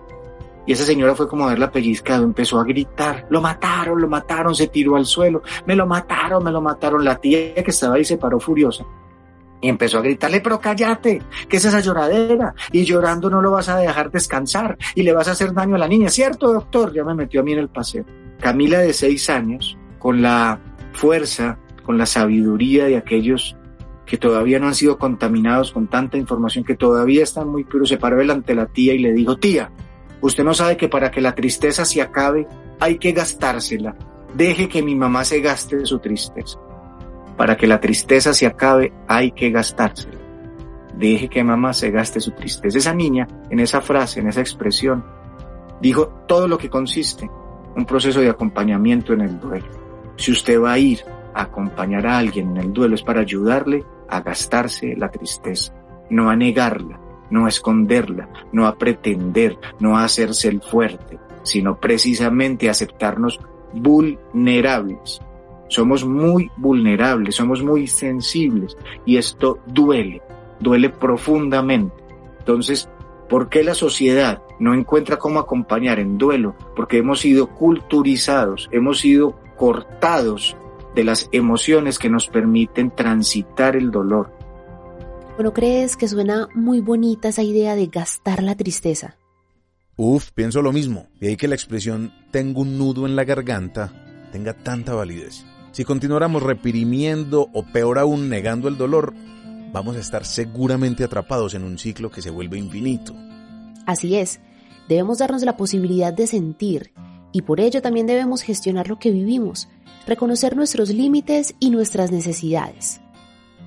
Y 0.68 0.74
esa 0.74 0.84
señora 0.84 1.16
fue 1.16 1.28
como 1.28 1.46
a 1.46 1.50
verla 1.50 1.72
pellizcado, 1.72 2.24
empezó 2.24 2.60
a 2.60 2.66
gritar, 2.66 3.26
lo 3.30 3.42
mataron, 3.42 4.00
lo 4.02 4.08
mataron, 4.08 4.54
se 4.54 4.68
tiró 4.68 4.98
al 4.98 5.06
suelo, 5.06 5.42
me 5.66 5.76
lo 5.76 5.88
mataron, 5.88 6.44
me 6.44 6.52
lo 6.52 6.62
mataron. 6.62 7.04
La 7.04 7.16
tía 7.16 7.56
que 7.56 7.72
estaba 7.72 7.96
ahí 7.96 8.04
se 8.04 8.18
paró 8.18 8.40
furiosa 8.40 8.86
y 9.62 9.70
empezó 9.70 9.98
a 9.98 10.02
gritarle, 10.02 10.42
pero 10.42 10.60
cállate, 10.60 11.22
¿qué 11.50 11.58
es 11.58 11.66
esa 11.66 11.80
lloradera? 11.80 12.54
Y 12.72 12.84
llorando 12.84 13.30
no 13.30 13.42
lo 13.42 13.52
vas 13.52 13.70
a 13.70 13.78
dejar 13.78 14.12
descansar 14.12 14.78
y 14.94 15.04
le 15.04 15.14
vas 15.14 15.28
a 15.28 15.32
hacer 15.32 15.54
daño 15.54 15.76
a 15.76 15.80
la 15.80 15.88
niña, 15.88 16.10
¿cierto, 16.10 16.54
doctor? 16.54 16.94
Ya 16.94 17.04
me 17.04 17.16
metió 17.16 17.42
a 17.42 17.44
mí 17.44 17.54
en 17.54 17.60
el 17.60 17.70
paseo. 17.70 18.06
Camila 18.40 18.80
de 18.80 18.94
seis 18.94 19.30
años, 19.30 19.78
con 19.98 20.22
la 20.22 20.60
fuerza, 20.94 21.58
con 21.84 21.98
la 21.98 22.06
sabiduría 22.06 22.86
de 22.86 22.98
aquellos 22.98 23.56
que 24.06 24.18
todavía 24.18 24.60
no 24.60 24.68
han 24.68 24.76
sido 24.76 24.98
contaminados 24.98 25.72
con 25.72 25.88
tanta 25.88 26.18
información, 26.18 26.64
que 26.64 26.76
todavía 26.76 27.24
están 27.24 27.50
muy 27.50 27.64
puros, 27.64 27.90
se 27.90 27.98
paró 27.98 28.18
delante 28.18 28.54
de 28.54 28.62
la 28.62 28.68
tía 28.68 28.94
y 28.94 29.00
le 29.00 29.12
dijo, 29.12 29.38
tía, 29.38 29.70
Usted 30.22 30.44
no 30.44 30.54
sabe 30.54 30.78
que 30.78 30.90
para 30.90 31.12
que 31.12 31.22
la 31.22 31.36
tristeza 31.36 31.86
se 31.86 32.02
acabe 32.02 32.48
hay 32.80 32.98
que 32.98 33.12
gastársela. 33.12 33.96
Deje 34.34 34.68
que 34.68 34.82
mi 34.82 34.96
mamá 34.96 35.24
se 35.24 35.42
gaste 35.42 35.86
su 35.86 36.00
tristeza. 36.00 36.60
Para 37.36 37.56
que 37.56 37.68
la 37.68 37.80
tristeza 37.80 38.34
se 38.34 38.46
acabe 38.46 38.94
hay 39.08 39.32
que 39.32 39.52
gastársela. 39.52 40.18
Deje 40.96 41.30
que 41.30 41.44
mamá 41.44 41.74
se 41.74 41.92
gaste 41.92 42.20
su 42.20 42.32
tristeza. 42.32 42.78
Esa 42.78 42.94
niña, 42.94 43.28
en 43.50 43.60
esa 43.60 43.82
frase, 43.82 44.20
en 44.20 44.28
esa 44.28 44.42
expresión, 44.42 45.06
dijo 45.80 46.08
todo 46.28 46.48
lo 46.48 46.58
que 46.58 46.70
consiste 46.70 47.30
un 47.76 47.86
proceso 47.86 48.20
de 48.20 48.30
acompañamiento 48.30 49.14
en 49.14 49.22
el 49.22 49.40
duelo. 49.40 49.68
Si 50.16 50.32
usted 50.32 50.60
va 50.60 50.74
a 50.74 50.80
ir 50.80 51.04
a 51.36 51.44
acompañar 51.44 52.08
a 52.08 52.18
alguien 52.18 52.50
en 52.52 52.58
el 52.58 52.74
duelo 52.74 52.96
es 52.96 53.04
para 53.04 53.22
ayudarle 53.22 53.86
a 54.10 54.22
gastarse 54.22 54.96
la 54.98 55.12
tristeza, 55.12 55.74
no 56.10 56.30
a 56.30 56.36
negarla, 56.36 57.00
no 57.30 57.46
a 57.46 57.50
esconderla, 57.50 58.30
no 58.52 58.68
a 58.68 58.76
pretender, 58.76 59.58
no 59.80 59.98
a 59.98 60.04
hacerse 60.04 60.48
el 60.48 60.62
fuerte, 60.62 61.20
sino 61.44 61.80
precisamente 61.80 62.70
aceptarnos 62.70 63.40
vulnerables. 63.74 65.22
Somos 65.70 66.06
muy 66.06 66.50
vulnerables, 66.58 67.36
somos 67.36 67.62
muy 67.62 67.88
sensibles 67.88 68.78
y 69.06 69.18
esto 69.18 69.60
duele, 69.66 70.22
duele 70.60 70.90
profundamente. 70.90 71.96
Entonces, 72.40 72.90
¿por 73.28 73.50
qué 73.50 73.64
la 73.64 73.74
sociedad 73.74 74.42
no 74.60 74.74
encuentra 74.74 75.18
cómo 75.18 75.40
acompañar 75.40 76.00
en 76.00 76.18
duelo? 76.18 76.56
Porque 76.76 77.00
hemos 77.00 77.20
sido 77.20 77.48
culturizados, 77.48 78.70
hemos 78.72 79.00
sido 79.00 79.36
cortados 79.58 80.56
de 80.96 81.04
las 81.04 81.30
emociones 81.32 82.00
que 82.00 82.10
nos 82.10 82.28
permiten 82.28 82.90
transitar 82.92 83.76
el 83.76 83.92
dolor, 83.92 84.32
¿O 85.40 85.54
crees 85.54 85.96
que 85.96 86.08
suena 86.08 86.50
muy 86.56 86.82
bonita 86.82 87.30
esa 87.30 87.44
idea 87.44 87.76
de 87.76 87.86
gastar 87.86 88.42
la 88.42 88.56
tristeza? 88.56 89.18
Uf, 89.96 90.32
pienso 90.32 90.64
lo 90.64 90.74
mismo. 90.74 91.08
Y 91.22 91.28
ahí 91.28 91.38
que 91.38 91.48
la 91.48 91.54
expresión 91.54 92.12
tengo 92.32 92.62
un 92.62 92.78
nudo 92.80 93.06
en 93.06 93.16
la 93.16 93.24
garganta 93.24 93.94
tenga 94.32 94.54
tanta 94.54 94.94
validez. 94.96 95.46
Si 95.72 95.84
continuáramos 95.84 96.42
reprimiendo 96.42 97.50
o 97.54 97.64
peor 97.64 98.00
aún 98.00 98.30
negando 98.30 98.68
el 98.68 98.78
dolor, 98.78 99.14
vamos 99.72 99.96
a 99.96 100.00
estar 100.00 100.26
seguramente 100.26 101.04
atrapados 101.04 101.54
en 101.54 101.64
un 101.64 101.78
ciclo 101.78 102.10
que 102.10 102.24
se 102.24 102.32
vuelve 102.32 102.58
infinito. 102.58 103.16
Así 103.86 104.16
es, 104.16 104.40
debemos 104.90 105.20
darnos 105.20 105.44
la 105.44 105.56
posibilidad 105.56 106.14
de 106.14 106.26
sentir 106.26 106.94
y 107.32 107.44
por 107.44 107.60
ello 107.60 107.82
también 107.84 108.08
debemos 108.08 108.42
gestionar 108.42 108.90
lo 108.90 108.98
que 108.98 109.12
vivimos, 109.12 109.70
reconocer 110.08 110.56
nuestros 110.56 110.90
límites 110.90 111.54
y 111.60 111.70
nuestras 111.70 112.12
necesidades. 112.12 113.02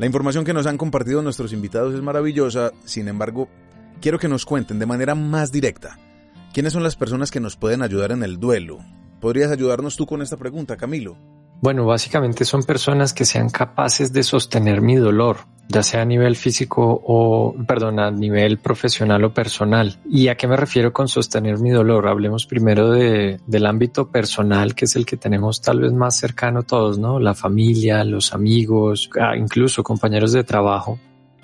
La 0.00 0.06
información 0.06 0.46
que 0.46 0.54
nos 0.54 0.64
han 0.66 0.78
compartido 0.78 1.20
nuestros 1.20 1.52
invitados 1.52 1.92
es 1.94 2.00
maravillosa, 2.00 2.72
sin 2.86 3.06
embargo, 3.06 3.50
quiero 4.00 4.18
que 4.18 4.28
nos 4.28 4.46
cuenten 4.46 4.78
de 4.78 4.86
manera 4.86 5.14
más 5.14 5.52
directa 5.52 5.98
quiénes 6.54 6.72
son 6.72 6.82
las 6.82 6.96
personas 6.96 7.30
que 7.30 7.38
nos 7.38 7.58
pueden 7.58 7.82
ayudar 7.82 8.10
en 8.10 8.22
el 8.22 8.40
duelo. 8.40 8.78
¿Podrías 9.20 9.50
ayudarnos 9.50 9.98
tú 9.98 10.06
con 10.06 10.22
esta 10.22 10.38
pregunta, 10.38 10.78
Camilo? 10.78 11.18
Bueno, 11.62 11.84
básicamente 11.84 12.46
son 12.46 12.62
personas 12.62 13.12
que 13.12 13.26
sean 13.26 13.50
capaces 13.50 14.14
de 14.14 14.22
sostener 14.22 14.80
mi 14.80 14.96
dolor, 14.96 15.40
ya 15.68 15.82
sea 15.82 16.00
a 16.00 16.04
nivel 16.06 16.34
físico 16.36 17.02
o, 17.04 17.54
perdón, 17.66 18.00
a 18.00 18.10
nivel 18.10 18.56
profesional 18.58 19.24
o 19.24 19.34
personal. 19.34 19.98
¿Y 20.08 20.28
a 20.28 20.36
qué 20.36 20.48
me 20.48 20.56
refiero 20.56 20.94
con 20.94 21.06
sostener 21.06 21.58
mi 21.58 21.68
dolor? 21.68 22.08
Hablemos 22.08 22.46
primero 22.46 22.90
de, 22.90 23.40
del 23.46 23.66
ámbito 23.66 24.08
personal, 24.08 24.74
que 24.74 24.86
es 24.86 24.96
el 24.96 25.04
que 25.04 25.18
tenemos 25.18 25.60
tal 25.60 25.80
vez 25.80 25.92
más 25.92 26.18
cercano 26.18 26.62
todos, 26.62 26.98
¿no? 26.98 27.20
La 27.20 27.34
familia, 27.34 28.04
los 28.04 28.32
amigos, 28.32 29.10
ah, 29.20 29.36
incluso 29.36 29.82
compañeros 29.82 30.32
de 30.32 30.44
trabajo. 30.44 30.98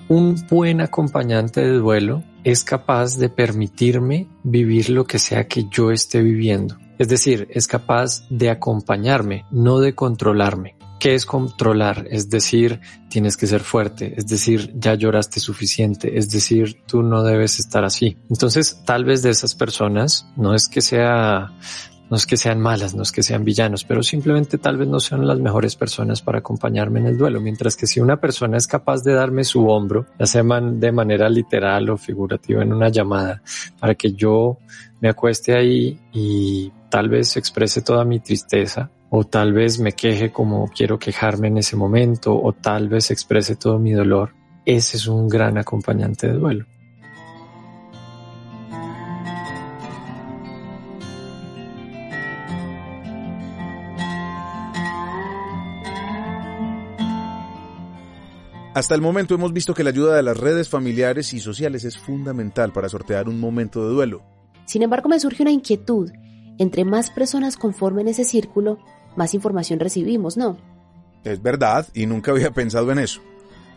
Un 0.08 0.34
buen 0.48 0.80
acompañante 0.80 1.60
de 1.60 1.72
duelo 1.72 2.22
es 2.42 2.64
capaz 2.64 3.18
de 3.18 3.28
permitirme 3.28 4.28
vivir 4.44 4.88
lo 4.88 5.04
que 5.04 5.18
sea 5.18 5.46
que 5.46 5.66
yo 5.70 5.90
esté 5.90 6.22
viviendo 6.22 6.78
es 6.98 7.08
decir, 7.08 7.48
es 7.50 7.66
capaz 7.66 8.26
de 8.30 8.50
acompañarme, 8.50 9.44
no 9.50 9.80
de 9.80 9.94
controlarme. 9.94 10.76
¿Qué 10.98 11.14
es 11.14 11.26
controlar? 11.26 12.06
Es 12.10 12.30
decir, 12.30 12.80
tienes 13.10 13.36
que 13.36 13.46
ser 13.46 13.60
fuerte, 13.60 14.14
es 14.16 14.26
decir, 14.26 14.72
ya 14.76 14.94
lloraste 14.94 15.40
suficiente, 15.40 16.18
es 16.18 16.30
decir, 16.30 16.82
tú 16.86 17.02
no 17.02 17.22
debes 17.22 17.58
estar 17.60 17.84
así. 17.84 18.16
Entonces, 18.30 18.82
tal 18.86 19.04
vez 19.04 19.22
de 19.22 19.30
esas 19.30 19.54
personas, 19.54 20.26
no 20.36 20.54
es 20.54 20.68
que 20.68 20.80
sea, 20.80 21.52
no 22.08 22.16
es 22.16 22.24
que 22.24 22.38
sean 22.38 22.60
malas, 22.60 22.94
no 22.94 23.02
es 23.02 23.12
que 23.12 23.22
sean 23.22 23.44
villanos, 23.44 23.84
pero 23.84 24.02
simplemente 24.02 24.56
tal 24.56 24.78
vez 24.78 24.88
no 24.88 24.98
sean 24.98 25.26
las 25.26 25.38
mejores 25.38 25.76
personas 25.76 26.22
para 26.22 26.38
acompañarme 26.38 27.00
en 27.00 27.06
el 27.06 27.18
duelo. 27.18 27.42
Mientras 27.42 27.76
que 27.76 27.86
si 27.86 28.00
una 28.00 28.18
persona 28.18 28.56
es 28.56 28.66
capaz 28.66 29.02
de 29.02 29.12
darme 29.12 29.44
su 29.44 29.66
hombro, 29.68 30.06
ya 30.18 30.26
sea 30.26 30.42
de 30.42 30.92
manera 30.92 31.28
literal 31.28 31.90
o 31.90 31.98
figurativa 31.98 32.62
en 32.62 32.72
una 32.72 32.88
llamada, 32.88 33.42
para 33.78 33.94
que 33.96 34.12
yo 34.12 34.58
me 35.00 35.10
acueste 35.10 35.54
ahí 35.54 36.00
y 36.12 36.72
tal 36.88 37.08
vez 37.08 37.36
exprese 37.36 37.82
toda 37.82 38.04
mi 38.04 38.20
tristeza 38.20 38.90
o 39.10 39.24
tal 39.24 39.52
vez 39.52 39.78
me 39.78 39.92
queje 39.92 40.32
como 40.32 40.68
quiero 40.68 40.98
quejarme 40.98 41.48
en 41.48 41.58
ese 41.58 41.76
momento 41.76 42.34
o 42.34 42.52
tal 42.52 42.88
vez 42.88 43.10
exprese 43.10 43.56
todo 43.56 43.78
mi 43.78 43.92
dolor. 43.92 44.34
Ese 44.64 44.96
es 44.96 45.06
un 45.06 45.28
gran 45.28 45.58
acompañante 45.58 46.26
de 46.26 46.34
duelo. 46.34 46.66
Hasta 58.74 58.94
el 58.94 59.00
momento 59.00 59.34
hemos 59.34 59.54
visto 59.54 59.72
que 59.72 59.82
la 59.82 59.88
ayuda 59.88 60.16
de 60.16 60.22
las 60.22 60.36
redes 60.36 60.68
familiares 60.68 61.32
y 61.32 61.40
sociales 61.40 61.84
es 61.84 61.96
fundamental 61.96 62.72
para 62.72 62.90
sortear 62.90 63.26
un 63.26 63.40
momento 63.40 63.88
de 63.88 63.94
duelo. 63.94 64.22
Sin 64.66 64.82
embargo, 64.82 65.08
me 65.08 65.18
surge 65.18 65.42
una 65.42 65.50
inquietud 65.50 66.10
entre 66.58 66.84
más 66.84 67.10
personas 67.10 67.56
conformen 67.56 68.08
ese 68.08 68.24
círculo, 68.24 68.78
más 69.16 69.34
información 69.34 69.80
recibimos, 69.80 70.36
¿no? 70.36 70.56
Es 71.24 71.42
verdad, 71.42 71.86
y 71.94 72.06
nunca 72.06 72.30
había 72.30 72.52
pensado 72.52 72.92
en 72.92 72.98
eso. 72.98 73.20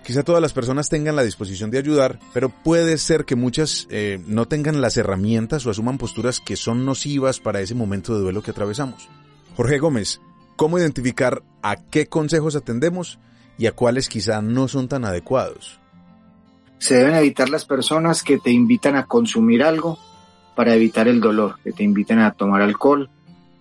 Quizá 0.04 0.24
todas 0.24 0.42
las 0.42 0.54
personas 0.54 0.90
tengan 0.90 1.16
la 1.16 1.24
disposición 1.24 1.72
de 1.72 1.78
ayudar, 1.78 2.20
pero 2.34 2.50
puede 2.50 2.98
ser 2.98 3.26
que 3.26 3.36
muchas 3.36 3.88
eh, 3.90 4.20
no 4.28 4.48
tengan 4.48 4.82
las 4.82 4.98
herramientas 4.98 5.66
o 5.66 5.70
asuman 5.70 5.98
posturas 5.98 6.40
que 6.40 6.56
son 6.56 6.86
nocivas 6.86 7.40
para 7.40 7.62
ese 7.62 7.76
momento 7.76 8.16
de 8.16 8.22
duelo 8.22 8.42
que 8.42 8.52
atravesamos. 8.52 9.10
Jorge 9.56 9.78
Gómez, 9.78 10.22
¿cómo 10.56 10.80
identificar 10.80 11.44
a 11.62 11.76
qué 11.76 12.08
consejos 12.08 12.56
atendemos 12.56 13.20
y 13.58 13.68
a 13.68 13.74
cuáles 13.74 14.08
quizá 14.10 14.42
no 14.42 14.68
son 14.68 14.88
tan 14.88 15.04
adecuados? 15.04 15.80
Se 16.78 16.96
deben 16.96 17.16
evitar 17.16 17.50
las 17.50 17.66
personas 17.66 18.24
que 18.24 18.38
te 18.38 18.52
invitan 18.52 18.96
a 18.96 19.06
consumir 19.06 19.64
algo 19.64 20.00
para 20.60 20.75
evitar 20.75 21.08
el 21.08 21.22
dolor, 21.22 21.58
que 21.63 21.72
te 21.72 21.86
inviten 21.86 22.20
a 22.20 22.32
tomar 22.32 22.62
alcohol 22.62 23.10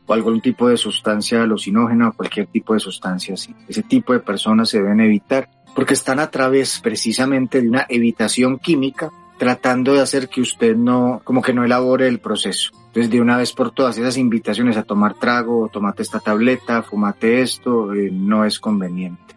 o 0.04 0.12
algún 0.12 0.40
tipo 0.40 0.68
de 0.68 0.76
sustancia 0.76 1.40
alucinógena 1.40 2.08
o 2.08 2.12
cualquier 2.12 2.48
tipo 2.48 2.74
de 2.74 2.80
sustancia 2.80 3.34
así. 3.34 3.54
Ese 3.68 3.84
tipo 3.84 4.12
de 4.12 4.18
personas 4.18 4.68
se 4.68 4.78
deben 4.78 4.98
evitar 4.98 5.48
porque 5.76 5.94
están 5.94 6.18
a 6.18 6.28
través 6.28 6.80
precisamente 6.80 7.62
de 7.62 7.68
una 7.68 7.86
evitación 7.88 8.58
química 8.58 9.12
tratando 9.38 9.94
de 9.94 10.00
hacer 10.00 10.28
que 10.28 10.40
usted 10.40 10.74
no, 10.74 11.20
como 11.22 11.40
que 11.40 11.54
no 11.54 11.64
elabore 11.64 12.08
el 12.08 12.18
proceso. 12.18 12.72
Entonces, 12.88 13.12
de 13.12 13.20
una 13.20 13.36
vez 13.36 13.52
por 13.52 13.70
todas, 13.70 13.96
esas 13.96 14.16
invitaciones 14.16 14.76
a 14.76 14.82
tomar 14.82 15.14
trago, 15.14 15.70
tomate 15.72 16.02
esta 16.02 16.18
tableta, 16.18 16.82
fumate 16.82 17.42
esto, 17.42 17.94
eh, 17.94 18.10
no 18.10 18.44
es 18.44 18.58
conveniente. 18.58 19.36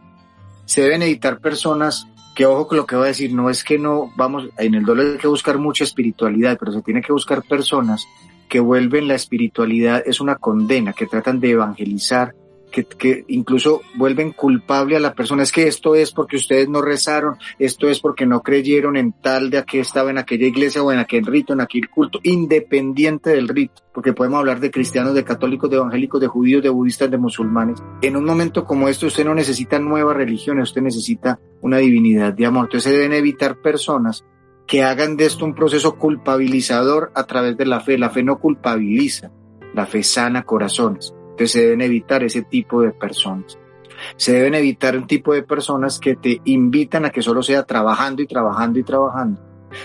Se 0.65 0.81
deben 0.81 1.03
evitar 1.03 1.39
personas 1.39 2.07
que 2.41 2.47
ojo 2.47 2.67
con 2.67 2.77
lo 2.79 2.87
que 2.87 2.95
voy 2.95 3.05
a 3.05 3.09
decir, 3.09 3.31
no 3.35 3.51
es 3.51 3.63
que 3.63 3.77
no, 3.77 4.11
vamos, 4.15 4.49
en 4.57 4.73
el 4.73 4.83
duelo 4.83 5.03
hay 5.03 5.19
que 5.19 5.27
buscar 5.27 5.59
mucha 5.59 5.83
espiritualidad, 5.83 6.57
pero 6.59 6.71
se 6.71 6.81
tiene 6.81 7.03
que 7.03 7.13
buscar 7.13 7.43
personas 7.43 8.07
que 8.49 8.59
vuelven 8.59 9.07
la 9.07 9.13
espiritualidad, 9.13 10.01
es 10.07 10.19
una 10.19 10.37
condena, 10.37 10.93
que 10.93 11.05
tratan 11.05 11.39
de 11.39 11.51
evangelizar, 11.51 12.33
que, 12.71 13.25
incluso 13.27 13.81
vuelven 13.95 14.31
culpable 14.31 14.95
a 14.95 14.99
la 14.99 15.13
persona. 15.13 15.43
Es 15.43 15.51
que 15.51 15.67
esto 15.67 15.93
es 15.95 16.11
porque 16.11 16.37
ustedes 16.37 16.69
no 16.69 16.81
rezaron, 16.81 17.35
esto 17.59 17.89
es 17.89 17.99
porque 17.99 18.25
no 18.25 18.41
creyeron 18.41 18.97
en 18.97 19.11
tal 19.11 19.49
de 19.49 19.59
a 19.59 19.63
que 19.63 19.79
estaba 19.79 20.09
en 20.09 20.17
aquella 20.17 20.47
iglesia 20.47 20.81
o 20.81 20.91
en 20.91 20.99
aquel 20.99 21.25
rito, 21.25 21.53
en 21.53 21.61
aquel 21.61 21.89
culto, 21.89 22.19
independiente 22.23 23.31
del 23.31 23.47
rito, 23.47 23.83
porque 23.93 24.13
podemos 24.13 24.39
hablar 24.39 24.59
de 24.59 24.71
cristianos, 24.71 25.13
de 25.13 25.23
católicos, 25.23 25.69
de 25.69 25.75
evangélicos, 25.75 26.21
de 26.21 26.27
judíos, 26.27 26.63
de 26.63 26.69
budistas, 26.69 27.11
de 27.11 27.17
musulmanes. 27.17 27.83
En 28.01 28.15
un 28.15 28.25
momento 28.25 28.63
como 28.63 28.87
este 28.87 29.05
usted 29.05 29.25
no 29.25 29.35
necesita 29.35 29.77
nuevas 29.77 30.15
religiones, 30.15 30.69
usted 30.69 30.81
necesita 30.81 31.39
una 31.61 31.77
divinidad 31.77 32.33
de 32.33 32.45
amor. 32.45 32.65
Entonces 32.65 32.91
se 32.91 32.97
deben 32.97 33.13
evitar 33.13 33.57
personas 33.57 34.23
que 34.65 34.83
hagan 34.83 35.17
de 35.17 35.25
esto 35.25 35.43
un 35.43 35.53
proceso 35.53 35.97
culpabilizador 35.97 37.11
a 37.13 37.25
través 37.25 37.57
de 37.57 37.65
la 37.65 37.81
fe. 37.81 37.97
La 37.97 38.09
fe 38.09 38.23
no 38.23 38.39
culpabiliza, 38.39 39.31
la 39.73 39.85
fe 39.85 40.01
sana 40.01 40.43
corazones 40.43 41.13
se 41.47 41.61
deben 41.61 41.81
evitar 41.81 42.23
ese 42.23 42.43
tipo 42.43 42.81
de 42.81 42.91
personas. 42.91 43.57
Se 44.15 44.33
deben 44.33 44.55
evitar 44.55 44.97
un 44.97 45.07
tipo 45.07 45.33
de 45.33 45.43
personas 45.43 45.99
que 45.99 46.15
te 46.15 46.41
invitan 46.45 47.05
a 47.05 47.11
que 47.11 47.21
solo 47.21 47.43
sea 47.43 47.63
trabajando 47.63 48.21
y 48.21 48.27
trabajando 48.27 48.79
y 48.79 48.83
trabajando, 48.83 49.41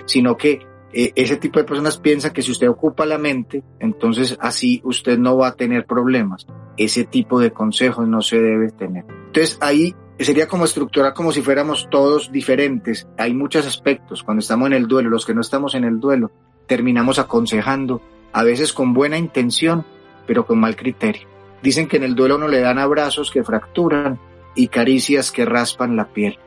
sino 0.06 0.36
que 0.36 0.66
eh, 0.92 1.12
ese 1.14 1.36
tipo 1.36 1.58
de 1.58 1.66
personas 1.66 1.98
piensan 1.98 2.32
que 2.32 2.42
si 2.42 2.52
usted 2.52 2.68
ocupa 2.68 3.04
la 3.04 3.18
mente, 3.18 3.62
entonces 3.80 4.36
así 4.40 4.80
usted 4.84 5.18
no 5.18 5.36
va 5.36 5.48
a 5.48 5.54
tener 5.54 5.84
problemas. 5.84 6.46
Ese 6.76 7.04
tipo 7.04 7.40
de 7.40 7.50
consejos 7.52 8.08
no 8.08 8.22
se 8.22 8.40
debe 8.40 8.70
tener. 8.70 9.04
Entonces 9.26 9.58
ahí 9.60 9.94
sería 10.18 10.48
como 10.48 10.64
estructurar 10.64 11.12
como 11.12 11.32
si 11.32 11.42
fuéramos 11.42 11.88
todos 11.90 12.32
diferentes. 12.32 13.06
Hay 13.18 13.34
muchos 13.34 13.66
aspectos. 13.66 14.22
Cuando 14.22 14.40
estamos 14.40 14.68
en 14.68 14.72
el 14.72 14.86
duelo, 14.86 15.10
los 15.10 15.26
que 15.26 15.34
no 15.34 15.42
estamos 15.42 15.74
en 15.74 15.84
el 15.84 16.00
duelo, 16.00 16.30
terminamos 16.66 17.18
aconsejando, 17.18 18.00
a 18.32 18.42
veces 18.42 18.72
con 18.72 18.94
buena 18.94 19.18
intención, 19.18 19.84
pero 20.26 20.46
con 20.46 20.58
mal 20.58 20.76
criterio. 20.76 21.35
Dicen 21.62 21.88
que 21.88 21.96
en 21.96 22.04
el 22.04 22.14
duelo 22.14 22.38
no 22.38 22.48
le 22.48 22.60
dan 22.60 22.78
abrazos 22.78 23.30
que 23.30 23.44
fracturan 23.44 24.18
y 24.54 24.68
caricias 24.68 25.30
que 25.30 25.44
raspan 25.44 25.96
la 25.96 26.06
piel. 26.08 26.38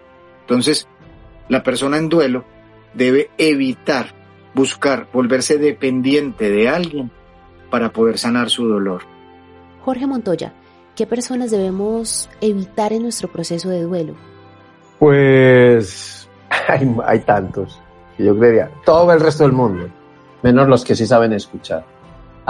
Entonces, 0.42 0.88
la 1.48 1.64
persona 1.64 1.98
en 1.98 2.10
duelo 2.10 2.44
debe 2.94 3.30
evitar 3.38 4.14
buscar 4.54 5.08
volverse 5.14 5.58
dependiente 5.58 6.50
de 6.50 6.70
alguien 6.70 7.12
para 7.70 7.92
poder 7.92 8.18
sanar 8.18 8.50
su 8.50 8.68
dolor. 8.68 9.04
Jorge 9.84 10.08
Montoya, 10.08 10.54
¿qué 10.96 11.06
personas 11.06 11.52
debemos 11.52 12.30
evitar 12.42 12.94
en 12.94 13.04
nuestro 13.04 13.32
proceso 13.32 13.70
de 13.70 13.84
duelo? 13.84 14.16
Pues 14.98 16.28
hay, 16.68 16.96
hay 17.06 17.20
tantos. 17.20 17.80
Yo 18.18 18.38
creería, 18.38 18.70
todo 18.86 19.14
el 19.14 19.20
resto 19.22 19.44
del 19.44 19.54
mundo, 19.54 19.88
menos 20.44 20.68
los 20.68 20.84
que 20.84 20.96
sí 20.96 21.06
saben 21.06 21.32
escuchar 21.32 21.86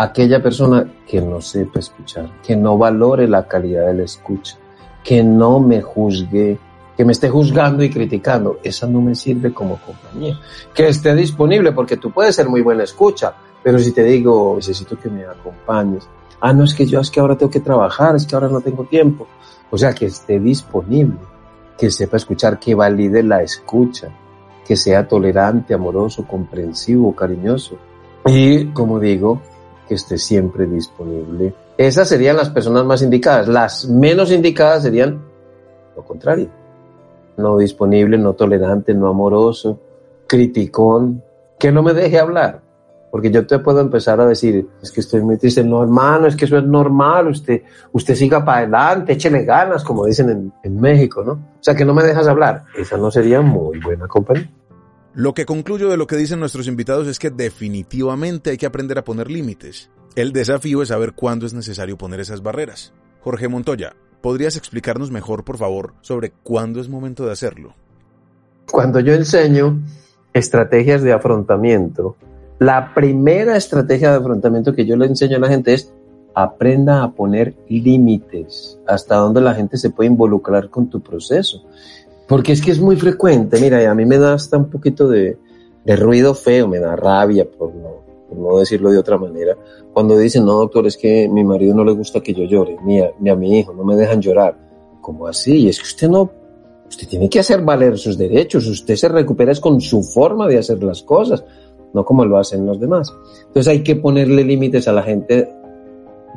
aquella 0.01 0.41
persona 0.41 0.85
que 1.05 1.19
no 1.19 1.41
sepa 1.41 1.79
escuchar, 1.79 2.29
que 2.41 2.55
no 2.55 2.77
valore 2.77 3.27
la 3.27 3.45
calidad 3.47 3.87
de 3.87 3.95
la 3.95 4.03
escucha, 4.03 4.57
que 5.03 5.21
no 5.21 5.59
me 5.59 5.81
juzgue, 5.81 6.57
que 6.95 7.03
me 7.03 7.11
esté 7.11 7.29
juzgando 7.29 7.83
y 7.83 7.89
criticando, 7.89 8.59
esa 8.63 8.87
no 8.87 9.01
me 9.01 9.13
sirve 9.13 9.53
como 9.53 9.77
compañía. 9.77 10.39
Que 10.73 10.87
esté 10.87 11.13
disponible, 11.15 11.73
porque 11.73 11.97
tú 11.97 12.11
puedes 12.11 12.33
ser 12.33 12.47
muy 12.47 12.61
buena 12.61 12.83
escucha, 12.83 13.33
pero 13.61 13.77
si 13.77 13.91
te 13.91 14.03
digo, 14.03 14.53
necesito 14.55 14.97
que 14.97 15.09
me 15.09 15.25
acompañes, 15.25 16.07
ah, 16.39 16.53
no 16.53 16.63
es 16.63 16.73
que 16.73 16.85
yo 16.85 17.01
es 17.01 17.11
que 17.11 17.19
ahora 17.19 17.37
tengo 17.37 17.51
que 17.51 17.59
trabajar, 17.59 18.15
es 18.15 18.25
que 18.25 18.35
ahora 18.35 18.47
no 18.47 18.61
tengo 18.61 18.85
tiempo. 18.85 19.27
O 19.69 19.77
sea, 19.77 19.93
que 19.93 20.05
esté 20.05 20.39
disponible, 20.39 21.19
que 21.77 21.91
sepa 21.91 22.15
escuchar, 22.15 22.57
que 22.57 22.73
valide 22.73 23.21
la 23.21 23.43
escucha, 23.43 24.09
que 24.65 24.77
sea 24.77 25.05
tolerante, 25.05 25.73
amoroso, 25.73 26.25
comprensivo, 26.25 27.13
cariñoso. 27.13 27.75
Y 28.25 28.67
como 28.67 28.99
digo, 28.99 29.41
que 29.89 29.95
esté 29.95 30.19
siempre 30.19 30.67
disponible. 30.67 31.51
Esas 31.75 32.07
serían 32.07 32.37
las 32.37 32.51
personas 32.51 32.85
más 32.85 33.01
indicadas. 33.01 33.47
Las 33.47 33.89
menos 33.89 34.31
indicadas 34.31 34.83
serían 34.83 35.19
lo 35.95 36.03
contrario. 36.03 36.47
No 37.37 37.57
disponible, 37.57 38.19
no 38.19 38.33
tolerante, 38.33 38.93
no 38.93 39.07
amoroso, 39.07 39.79
criticón, 40.27 41.23
que 41.57 41.71
no 41.71 41.81
me 41.81 41.95
deje 41.95 42.19
hablar. 42.19 42.61
Porque 43.09 43.31
yo 43.31 43.47
te 43.47 43.57
puedo 43.57 43.79
empezar 43.79 44.21
a 44.21 44.27
decir, 44.27 44.67
es 44.83 44.91
que 44.91 44.99
estoy 44.99 45.21
muy 45.21 45.37
triste. 45.37 45.63
No, 45.63 45.81
hermano, 45.81 46.27
es 46.27 46.35
que 46.35 46.45
eso 46.45 46.59
es 46.59 46.63
normal. 46.63 47.29
Usted, 47.29 47.63
usted 47.91 48.13
siga 48.13 48.45
para 48.45 48.59
adelante, 48.59 49.13
échele 49.13 49.43
ganas, 49.43 49.83
como 49.83 50.05
dicen 50.05 50.29
en, 50.29 50.53
en 50.61 50.79
México, 50.79 51.23
¿no? 51.23 51.31
O 51.31 51.61
sea, 51.61 51.73
que 51.73 51.83
no 51.83 51.95
me 51.95 52.03
dejas 52.03 52.27
hablar. 52.27 52.65
Esa 52.77 52.95
no 52.97 53.09
sería 53.09 53.41
muy 53.41 53.79
buena 53.79 54.07
compañía. 54.07 54.51
Lo 55.15 55.33
que 55.33 55.45
concluyo 55.45 55.89
de 55.89 55.97
lo 55.97 56.05
que 56.05 56.17
dicen 56.17 56.39
nuestros 56.39 56.67
invitados 56.67 57.07
es 57.07 57.17
que 57.17 57.31
definitivamente 57.31 58.51
hay 58.51 58.57
que 58.57 58.67
aprender 58.67 58.99
a 58.99 59.03
poner 59.03 59.31
límites. 59.31 59.89
El 60.15 60.33
desafío 60.33 60.81
es 60.83 60.89
saber 60.89 61.13
cuándo 61.13 61.45
es 61.45 61.53
necesario 61.53 61.97
poner 61.97 62.19
esas 62.19 62.43
barreras. 62.43 62.93
Jorge 63.21 63.47
Montoya, 63.47 63.95
¿podrías 64.21 64.55
explicarnos 64.55 65.09
mejor, 65.09 65.43
por 65.43 65.57
favor, 65.57 65.93
sobre 66.01 66.31
cuándo 66.43 66.79
es 66.79 66.89
momento 66.89 67.25
de 67.25 67.31
hacerlo? 67.31 67.73
Cuando 68.71 68.99
yo 68.99 69.13
enseño 69.13 69.81
estrategias 70.31 71.01
de 71.01 71.11
afrontamiento, 71.11 72.15
la 72.59 72.93
primera 72.93 73.57
estrategia 73.57 74.11
de 74.11 74.17
afrontamiento 74.17 74.75
que 74.75 74.85
yo 74.85 74.95
le 74.95 75.07
enseño 75.07 75.37
a 75.37 75.39
la 75.39 75.49
gente 75.49 75.73
es 75.73 75.91
aprenda 76.35 77.03
a 77.03 77.11
poner 77.11 77.55
límites, 77.67 78.79
hasta 78.87 79.15
donde 79.15 79.41
la 79.41 79.55
gente 79.55 79.77
se 79.77 79.89
puede 79.89 80.09
involucrar 80.09 80.69
con 80.69 80.89
tu 80.89 81.01
proceso. 81.01 81.63
Porque 82.29 82.51
es 82.51 82.61
que 82.61 82.69
es 82.69 82.79
muy 82.79 82.95
frecuente, 82.95 83.59
mira, 83.59 83.89
a 83.89 83.95
mí 83.95 84.05
me 84.05 84.19
da 84.19 84.35
hasta 84.35 84.55
un 84.55 84.69
poquito 84.69 85.09
de, 85.09 85.35
ruido 85.83 86.35
feo, 86.35 86.67
me 86.67 86.77
da 86.77 86.95
rabia, 86.95 87.49
por 87.49 87.73
no, 87.73 88.59
decirlo 88.59 88.91
de 88.91 88.99
otra 88.99 89.17
manera, 89.17 89.57
cuando 89.91 90.15
dicen, 90.15 90.45
no, 90.45 90.53
doctor, 90.53 90.85
es 90.85 90.95
que 90.95 91.27
mi 91.27 91.43
marido 91.43 91.73
no 91.73 91.83
le 91.83 91.91
gusta 91.93 92.21
que 92.21 92.35
yo 92.35 92.43
llore, 92.43 92.77
ni 92.85 92.99
a, 93.01 93.35
mi 93.35 93.57
hijo, 93.57 93.73
no 93.73 93.83
me 93.83 93.95
dejan 93.95 94.21
llorar. 94.21 94.55
¿Cómo 95.01 95.25
así? 95.25 95.67
Es 95.67 95.79
que 95.79 95.85
usted 95.85 96.07
no, 96.07 96.29
usted 96.87 97.07
tiene 97.07 97.27
que 97.27 97.39
hacer 97.39 97.63
valer 97.63 97.97
sus 97.97 98.15
derechos, 98.15 98.67
usted 98.67 98.95
se 98.95 99.07
recupera 99.07 99.51
es 99.51 99.59
con 99.59 99.81
su 99.81 100.03
forma 100.03 100.47
de 100.47 100.59
hacer 100.59 100.83
las 100.83 101.01
cosas, 101.01 101.43
no 101.95 102.05
como 102.05 102.25
lo 102.25 102.37
hacen 102.37 102.63
los 102.63 102.79
demás. 102.79 103.11
Entonces 103.47 103.67
hay 103.69 103.81
que 103.81 103.95
ponerle 103.95 104.43
límites 104.43 104.87
a 104.87 104.93
la 104.93 105.01
gente 105.01 105.49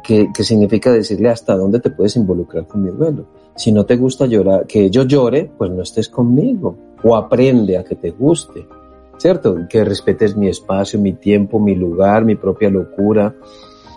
que, 0.03 0.31
significa 0.45 0.93
decirle 0.93 1.29
hasta 1.29 1.57
dónde 1.57 1.81
te 1.81 1.91
puedes 1.91 2.17
involucrar 2.17 2.67
con 2.67 2.83
mi 2.83 2.91
duelo 2.91 3.27
si 3.55 3.73
no 3.73 3.85
te 3.85 3.97
gusta 3.97 4.27
llorar, 4.27 4.67
que 4.67 4.91
yo 4.91 5.05
llore, 5.05 5.51
pues 5.57 5.71
no 5.71 5.83
estés 5.83 6.09
conmigo. 6.09 6.77
O 7.05 7.17
aprende 7.17 7.77
a 7.77 7.85
que 7.85 7.97
te 7.97 8.11
guste, 8.11 8.67
¿cierto? 9.19 9.57
Que 9.69 9.85
respetes 9.85 10.37
mi 10.37 10.49
espacio, 10.49 11.01
mi 11.01 11.15
tiempo, 11.15 11.59
mi 11.59 11.75
lugar, 11.75 12.25
mi 12.25 12.37
propia 12.37 12.71
locura, 12.71 13.35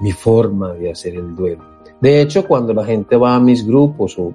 mi 0.02 0.12
forma 0.12 0.74
de 0.74 0.92
hacer 0.92 1.16
el 1.16 1.36
duelo. 1.36 1.64
De 2.02 2.22
hecho, 2.22 2.48
cuando 2.48 2.74
la 2.74 2.84
gente 2.84 3.16
va 3.16 3.36
a 3.36 3.40
mis 3.40 3.66
grupos 3.66 4.18
o 4.18 4.34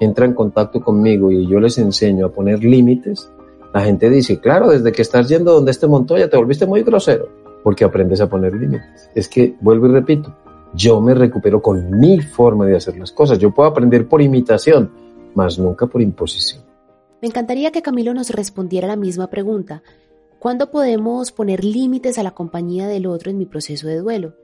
entra 0.00 0.26
en 0.26 0.34
contacto 0.34 0.80
conmigo 0.80 1.30
y 1.30 1.46
yo 1.46 1.58
les 1.60 1.78
enseño 1.78 2.26
a 2.26 2.32
poner 2.32 2.62
límites, 2.62 3.32
la 3.72 3.80
gente 3.80 4.10
dice, 4.10 4.38
claro, 4.38 4.70
desde 4.70 4.92
que 4.92 5.02
estás 5.02 5.28
yendo 5.28 5.52
donde 5.52 5.70
este 5.70 5.86
Montoya 5.86 6.28
te 6.28 6.36
volviste 6.36 6.66
muy 6.66 6.82
grosero, 6.82 7.28
porque 7.62 7.84
aprendes 7.84 8.20
a 8.20 8.28
poner 8.28 8.54
límites. 8.54 9.10
Es 9.14 9.28
que, 9.28 9.56
vuelvo 9.60 9.86
y 9.86 9.92
repito, 9.92 10.34
yo 10.74 11.00
me 11.00 11.14
recupero 11.14 11.60
con 11.60 11.98
mi 11.98 12.20
forma 12.20 12.66
de 12.66 12.76
hacer 12.76 12.96
las 12.96 13.12
cosas. 13.12 13.38
Yo 13.38 13.52
puedo 13.52 13.68
aprender 13.68 14.08
por 14.08 14.22
imitación, 14.22 14.90
mas 15.34 15.58
nunca 15.58 15.86
por 15.86 16.02
imposición. 16.02 16.62
Me 17.20 17.28
encantaría 17.28 17.70
que 17.70 17.82
Camilo 17.82 18.14
nos 18.14 18.30
respondiera 18.30 18.88
la 18.88 18.96
misma 18.96 19.28
pregunta. 19.28 19.82
¿Cuándo 20.38 20.70
podemos 20.70 21.32
poner 21.32 21.64
límites 21.64 22.16
a 22.18 22.22
la 22.22 22.30
compañía 22.30 22.88
del 22.88 23.06
otro 23.06 23.30
en 23.30 23.36
mi 23.36 23.44
proceso 23.44 23.88
de 23.88 23.98
duelo? 23.98 24.34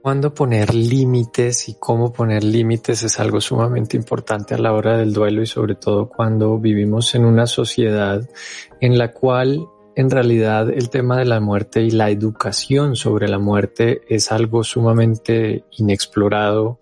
Cuándo 0.00 0.34
poner 0.34 0.74
límites 0.74 1.68
y 1.68 1.74
cómo 1.74 2.12
poner 2.12 2.42
límites 2.42 3.02
es 3.02 3.20
algo 3.20 3.40
sumamente 3.40 3.96
importante 3.96 4.54
a 4.54 4.58
la 4.58 4.72
hora 4.72 4.96
del 4.96 5.12
duelo 5.12 5.42
y 5.42 5.46
sobre 5.46 5.74
todo 5.74 6.08
cuando 6.08 6.58
vivimos 6.58 7.14
en 7.14 7.24
una 7.24 7.46
sociedad 7.46 8.28
en 8.80 8.98
la 8.98 9.12
cual 9.12 9.68
en 9.96 10.10
realidad 10.10 10.70
el 10.70 10.90
tema 10.90 11.18
de 11.18 11.24
la 11.24 11.40
muerte 11.40 11.82
y 11.82 11.90
la 11.90 12.10
educación 12.10 12.96
sobre 12.96 13.28
la 13.28 13.38
muerte 13.38 14.02
es 14.08 14.32
algo 14.32 14.64
sumamente 14.64 15.64
inexplorado, 15.72 16.80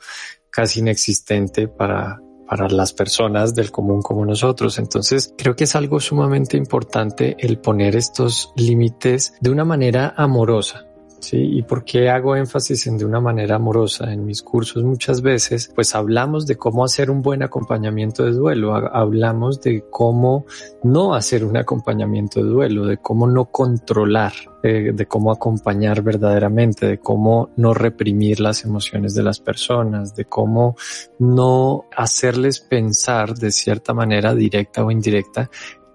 casi 0.50 0.80
inexistente 0.80 1.68
para, 1.68 2.20
para 2.48 2.68
las 2.68 2.92
personas 2.92 3.54
del 3.54 3.70
común 3.70 4.02
como 4.02 4.24
nosotros. 4.26 4.78
Entonces, 4.78 5.32
creo 5.38 5.54
que 5.54 5.64
es 5.64 5.76
algo 5.76 6.00
sumamente 6.00 6.56
importante 6.56 7.36
el 7.38 7.58
poner 7.58 7.96
estos 7.96 8.52
límites 8.56 9.34
de 9.40 9.50
una 9.50 9.64
manera 9.64 10.14
amorosa. 10.16 10.89
¿Sí? 11.20 11.38
¿Y 11.58 11.62
por 11.62 11.84
qué 11.84 12.10
hago 12.10 12.36
énfasis 12.36 12.86
en 12.86 12.98
de 12.98 13.04
una 13.04 13.20
manera 13.20 13.56
amorosa? 13.56 14.12
En 14.12 14.24
mis 14.24 14.42
cursos 14.42 14.82
muchas 14.82 15.22
veces, 15.22 15.70
pues 15.74 15.94
hablamos 15.94 16.46
de 16.46 16.56
cómo 16.56 16.84
hacer 16.84 17.10
un 17.10 17.22
buen 17.22 17.42
acompañamiento 17.42 18.24
de 18.24 18.32
duelo, 18.32 18.74
hablamos 18.74 19.60
de 19.60 19.84
cómo 19.90 20.46
no 20.82 21.14
hacer 21.14 21.44
un 21.44 21.56
acompañamiento 21.56 22.42
de 22.42 22.48
duelo, 22.48 22.86
de 22.86 22.98
cómo 22.98 23.26
no 23.26 23.46
controlar, 23.46 24.32
eh, 24.62 24.92
de 24.94 25.06
cómo 25.06 25.32
acompañar 25.32 26.02
verdaderamente, 26.02 26.86
de 26.86 26.98
cómo 26.98 27.50
no 27.56 27.72
reprimir 27.74 28.40
las 28.40 28.64
emociones 28.64 29.14
de 29.14 29.22
las 29.22 29.40
personas, 29.40 30.14
de 30.14 30.24
cómo 30.24 30.76
no 31.18 31.84
hacerles 31.96 32.60
pensar 32.60 33.34
de 33.34 33.52
cierta 33.52 33.94
manera 33.94 34.34
directa 34.34 34.84
o 34.84 34.90
indirecta 34.90 35.50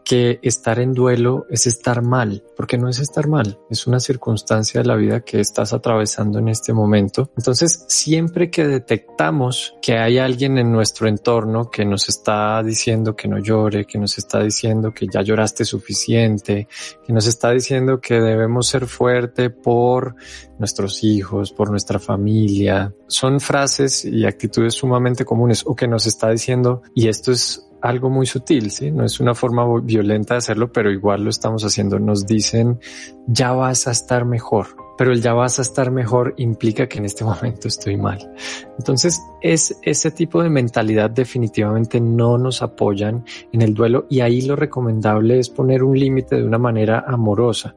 que 0.06 0.40
estar 0.44 0.80
en 0.80 0.94
duelo 0.94 1.48
es 1.50 1.66
estar 1.66 2.04
mal, 2.04 2.44
porque 2.56 2.78
no 2.78 2.88
es 2.88 3.00
estar 3.00 3.28
mal, 3.28 3.60
es 3.70 3.88
una 3.88 4.00
circunstancia 4.00 4.82
de 4.82 4.88
la 4.88 4.96
vida 4.96 5.22
que 5.22 5.40
estás 5.40 5.74
atravesando 5.74 6.38
en 6.40 6.48
este 6.48 6.74
momento. 6.74 7.32
Entonces, 7.36 7.86
siempre 7.88 8.52
que 8.52 8.68
detectamos 8.68 9.74
que 9.82 9.98
hay 9.98 10.20
alguien 10.20 10.60
en 10.60 10.72
nuestro 10.72 11.08
entorno 11.08 11.72
que 11.72 11.86
nos 11.86 12.08
está 12.08 12.62
diciendo 12.62 13.16
que 13.16 13.28
no 13.28 13.40
llore, 13.40 13.86
que 13.86 13.98
nos 13.98 14.18
está 14.20 14.44
diciendo 14.44 14.94
que 14.94 15.08
ya 15.12 15.24
lloraste 15.24 15.66
suficiente, 15.66 16.68
que 17.06 17.12
nos 17.12 17.26
está 17.26 17.50
diciendo 17.50 18.00
que 18.00 18.22
debemos 18.22 18.68
ser 18.68 18.86
fuerte 18.86 19.50
por 19.50 20.16
nuestros 20.60 21.04
hijos, 21.04 21.52
por 21.52 21.72
nuestra 21.72 21.98
familia, 21.98 22.94
son 23.08 23.40
frases 23.40 24.06
y 24.06 24.26
actitudes 24.26 24.76
sumamente 24.76 25.26
comunes 25.26 25.64
o 25.66 25.76
que 25.76 25.88
nos 25.88 26.06
está 26.06 26.30
diciendo, 26.30 26.84
y 26.94 27.08
esto 27.08 27.32
es 27.32 27.68
algo 27.86 28.10
muy 28.10 28.26
sutil, 28.26 28.72
¿sí? 28.72 28.92
No 28.92 29.06
es 29.06 29.20
una 29.20 29.36
forma 29.36 29.66
violenta 29.82 30.34
de 30.34 30.40
hacerlo, 30.40 30.72
pero 30.72 30.92
igual 30.92 31.24
lo 31.24 31.30
estamos 31.30 31.64
haciendo. 31.64 32.00
Nos 32.00 32.26
dicen, 32.26 32.80
ya 33.28 33.52
vas 33.52 33.88
a 33.88 33.92
estar 33.92 34.26
mejor, 34.26 34.68
pero 34.98 35.12
el 35.12 35.22
ya 35.22 35.34
vas 35.34 35.60
a 35.60 35.62
estar 35.62 35.92
mejor 35.92 36.34
implica 36.38 36.88
que 36.88 36.98
en 36.98 37.06
este 37.06 37.24
momento 37.26 37.68
estoy 37.68 37.98
mal. 37.98 38.32
Entonces, 38.78 39.22
es 39.42 39.78
ese 39.84 40.12
tipo 40.12 40.42
de 40.42 40.50
mentalidad 40.50 41.10
definitivamente 41.10 42.02
no 42.02 42.38
nos 42.38 42.62
apoyan 42.62 43.24
en 43.52 43.62
el 43.62 43.74
duelo 43.74 44.08
y 44.10 44.22
ahí 44.22 44.42
lo 44.42 44.56
recomendable 44.56 45.40
es 45.40 45.50
poner 45.50 45.84
un 45.84 45.98
límite 45.98 46.36
de 46.36 46.44
una 46.44 46.58
manera 46.58 47.06
amorosa. 47.08 47.76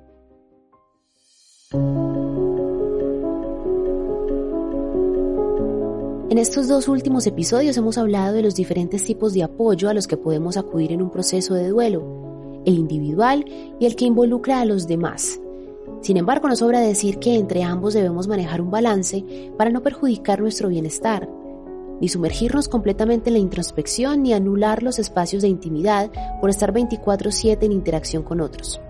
Estos 6.58 6.74
dos 6.74 6.88
últimos 6.88 7.24
episodios 7.28 7.76
hemos 7.76 7.98
hablado 7.98 8.34
de 8.34 8.42
los 8.42 8.56
diferentes 8.56 9.04
tipos 9.04 9.32
de 9.32 9.44
apoyo 9.44 9.88
a 9.88 9.94
los 9.94 10.08
que 10.08 10.16
podemos 10.16 10.56
acudir 10.56 10.90
en 10.90 11.00
un 11.00 11.08
proceso 11.08 11.54
de 11.54 11.68
duelo, 11.68 12.62
el 12.64 12.74
individual 12.74 13.44
y 13.78 13.86
el 13.86 13.94
que 13.94 14.06
involucra 14.06 14.60
a 14.60 14.64
los 14.64 14.88
demás. 14.88 15.38
Sin 16.00 16.16
embargo, 16.16 16.48
no 16.48 16.56
sobra 16.56 16.80
decir 16.80 17.20
que 17.20 17.36
entre 17.36 17.62
ambos 17.62 17.94
debemos 17.94 18.26
manejar 18.26 18.60
un 18.60 18.72
balance 18.72 19.24
para 19.56 19.70
no 19.70 19.84
perjudicar 19.84 20.40
nuestro 20.40 20.68
bienestar, 20.68 21.30
ni 22.00 22.08
sumergirnos 22.08 22.66
completamente 22.66 23.30
en 23.30 23.34
la 23.34 23.40
introspección 23.40 24.24
ni 24.24 24.32
anular 24.32 24.82
los 24.82 24.98
espacios 24.98 25.42
de 25.42 25.48
intimidad 25.48 26.10
por 26.40 26.50
estar 26.50 26.72
24/7 26.72 27.66
en 27.66 27.72
interacción 27.72 28.24
con 28.24 28.40
otros. 28.40 28.80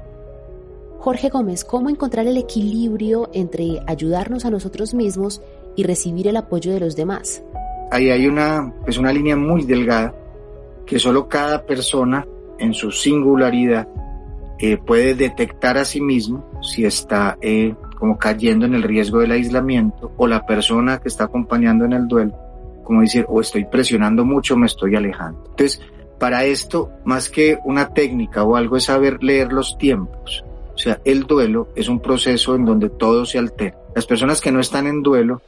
Jorge 1.01 1.29
Gómez, 1.29 1.65
¿cómo 1.65 1.91
encontrar 1.91 2.27
el 2.27 2.39
equilibrio 2.39 3.29
entre 3.35 3.83
ayudarnos 3.87 4.47
a 4.47 4.51
nosotros 4.51 4.95
mismos 4.95 5.43
y 5.79 5.85
recibir 5.85 6.27
el 6.27 6.37
apoyo 6.37 6.73
de 6.73 6.81
los 6.81 6.97
demás. 6.97 7.41
Ahí 7.91 8.11
hay 8.11 8.27
una, 8.27 8.73
es 8.87 8.99
una 8.99 9.13
línea 9.13 9.37
muy 9.37 9.65
delgada 9.65 10.15
que 10.87 10.99
solo 10.99 11.29
cada 11.29 11.65
persona 11.65 12.27
en 12.59 12.75
su 12.75 12.91
singularidad 12.91 13.89
eh, 14.59 14.77
puede 14.77 15.15
detectar 15.15 15.79
a 15.79 15.85
sí 15.85 16.01
mismo 16.01 16.45
si 16.63 16.85
está 16.85 17.39
eh, 17.41 17.75
como 17.99 18.19
cayendo 18.19 18.67
en 18.67 18.75
el 18.75 18.83
riesgo 18.83 19.21
del 19.21 19.33
aislamiento 19.33 20.13
o 20.17 20.27
la 20.27 20.45
persona 20.47 20.99
que 20.99 21.09
está 21.09 21.25
acompañando 21.25 21.85
en 21.85 21.93
el 21.93 22.09
duelo, 22.09 22.35
como 22.85 23.03
decir, 23.03 23.25
o 23.29 23.41
estoy 23.41 23.65
presionando 23.67 24.25
mucho, 24.25 24.57
me 24.57 24.67
estoy 24.67 24.97
alejando. 24.97 25.45
Entonces, 25.51 25.81
para 26.19 26.45
esto, 26.45 26.91
más 27.05 27.31
que 27.31 27.59
una 27.65 27.93
técnica 27.95 28.43
o 28.43 28.57
algo, 28.57 28.77
es 28.77 28.85
saber 28.85 29.23
leer 29.23 29.53
los 29.53 29.79
tiempos. 29.79 30.45
O 30.75 30.79
sea, 30.79 31.01
el 31.05 31.25
duelo 31.25 31.69
es 31.77 31.89
un 31.89 32.01
proceso 32.01 32.55
en 32.55 32.65
donde 32.65 32.89
todo 32.89 33.25
se 33.27 33.39
altera. 33.39 33.79
Las 33.95 34.07
personas 34.07 34.41
que 34.41 34.53
no 34.53 34.61
están 34.61 34.87
en 34.87 35.03
duelo 35.03 35.43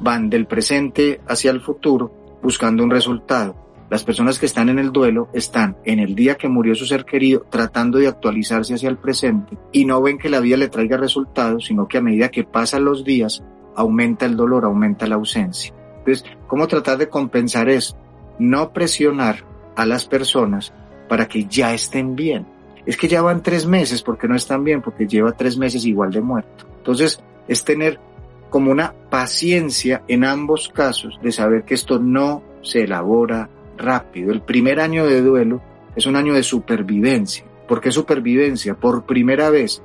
van 0.00 0.30
del 0.30 0.46
presente 0.46 1.20
hacia 1.26 1.50
el 1.50 1.60
futuro 1.60 2.38
buscando 2.42 2.84
un 2.84 2.90
resultado. 2.90 3.56
Las 3.88 4.02
personas 4.02 4.38
que 4.38 4.46
están 4.46 4.68
en 4.68 4.80
el 4.80 4.90
duelo 4.90 5.28
están 5.32 5.76
en 5.84 6.00
el 6.00 6.14
día 6.16 6.36
que 6.36 6.48
murió 6.48 6.74
su 6.74 6.86
ser 6.86 7.04
querido 7.04 7.46
tratando 7.48 7.98
de 7.98 8.08
actualizarse 8.08 8.74
hacia 8.74 8.88
el 8.88 8.98
presente 8.98 9.56
y 9.72 9.84
no 9.84 10.02
ven 10.02 10.18
que 10.18 10.28
la 10.28 10.40
vida 10.40 10.56
le 10.56 10.68
traiga 10.68 10.96
resultados, 10.96 11.66
sino 11.66 11.86
que 11.86 11.98
a 11.98 12.02
medida 12.02 12.30
que 12.30 12.42
pasan 12.42 12.84
los 12.84 13.04
días 13.04 13.44
aumenta 13.76 14.26
el 14.26 14.36
dolor, 14.36 14.64
aumenta 14.64 15.06
la 15.06 15.14
ausencia. 15.14 15.72
Entonces, 15.98 16.24
¿cómo 16.48 16.66
tratar 16.66 16.98
de 16.98 17.08
compensar 17.08 17.68
eso? 17.68 17.96
No 18.38 18.72
presionar 18.72 19.44
a 19.76 19.86
las 19.86 20.06
personas 20.06 20.72
para 21.08 21.28
que 21.28 21.44
ya 21.44 21.72
estén 21.72 22.16
bien. 22.16 22.46
Es 22.86 22.96
que 22.96 23.08
ya 23.08 23.22
van 23.22 23.42
tres 23.42 23.66
meses 23.66 24.02
porque 24.02 24.28
no 24.28 24.34
están 24.34 24.64
bien, 24.64 24.82
porque 24.82 25.06
lleva 25.06 25.32
tres 25.32 25.56
meses 25.56 25.84
igual 25.84 26.10
de 26.10 26.20
muerto. 26.20 26.66
Entonces, 26.78 27.20
es 27.48 27.64
tener 27.64 28.00
como 28.50 28.70
una 28.70 28.94
paciencia 29.10 30.02
en 30.08 30.24
ambos 30.24 30.68
casos 30.68 31.18
de 31.22 31.32
saber 31.32 31.64
que 31.64 31.74
esto 31.74 31.98
no 31.98 32.42
se 32.62 32.84
elabora 32.84 33.48
rápido. 33.76 34.32
El 34.32 34.42
primer 34.42 34.80
año 34.80 35.06
de 35.06 35.22
duelo 35.22 35.62
es 35.94 36.06
un 36.06 36.16
año 36.16 36.34
de 36.34 36.42
supervivencia. 36.42 37.44
¿Por 37.66 37.80
qué 37.80 37.90
supervivencia? 37.90 38.74
Por 38.74 39.04
primera 39.04 39.50
vez 39.50 39.82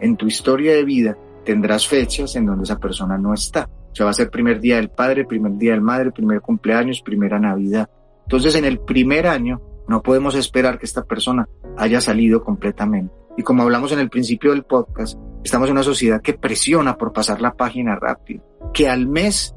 en 0.00 0.16
tu 0.16 0.26
historia 0.26 0.72
de 0.72 0.84
vida 0.84 1.16
tendrás 1.44 1.86
fechas 1.86 2.36
en 2.36 2.46
donde 2.46 2.64
esa 2.64 2.78
persona 2.78 3.18
no 3.18 3.34
está. 3.34 3.68
O 3.92 3.94
sea, 3.94 4.04
va 4.04 4.10
a 4.10 4.14
ser 4.14 4.30
primer 4.30 4.60
día 4.60 4.76
del 4.76 4.90
padre, 4.90 5.24
primer 5.24 5.56
día 5.56 5.72
del 5.72 5.80
madre, 5.80 6.10
primer 6.10 6.40
cumpleaños, 6.40 7.00
primera 7.00 7.38
Navidad. 7.38 7.88
Entonces, 8.24 8.54
en 8.56 8.64
el 8.64 8.80
primer 8.80 9.26
año 9.26 9.60
no 9.86 10.02
podemos 10.02 10.34
esperar 10.34 10.78
que 10.78 10.86
esta 10.86 11.04
persona 11.04 11.48
haya 11.76 12.00
salido 12.00 12.42
completamente. 12.42 13.14
Y 13.36 13.42
como 13.42 13.62
hablamos 13.62 13.92
en 13.92 13.98
el 13.98 14.10
principio 14.10 14.52
del 14.52 14.64
podcast, 14.64 15.18
estamos 15.42 15.68
en 15.68 15.72
una 15.72 15.82
sociedad 15.82 16.22
que 16.22 16.34
presiona 16.34 16.96
por 16.96 17.12
pasar 17.12 17.40
la 17.40 17.54
página 17.54 17.96
rápido, 17.96 18.44
que 18.72 18.88
al 18.88 19.08
mes 19.08 19.54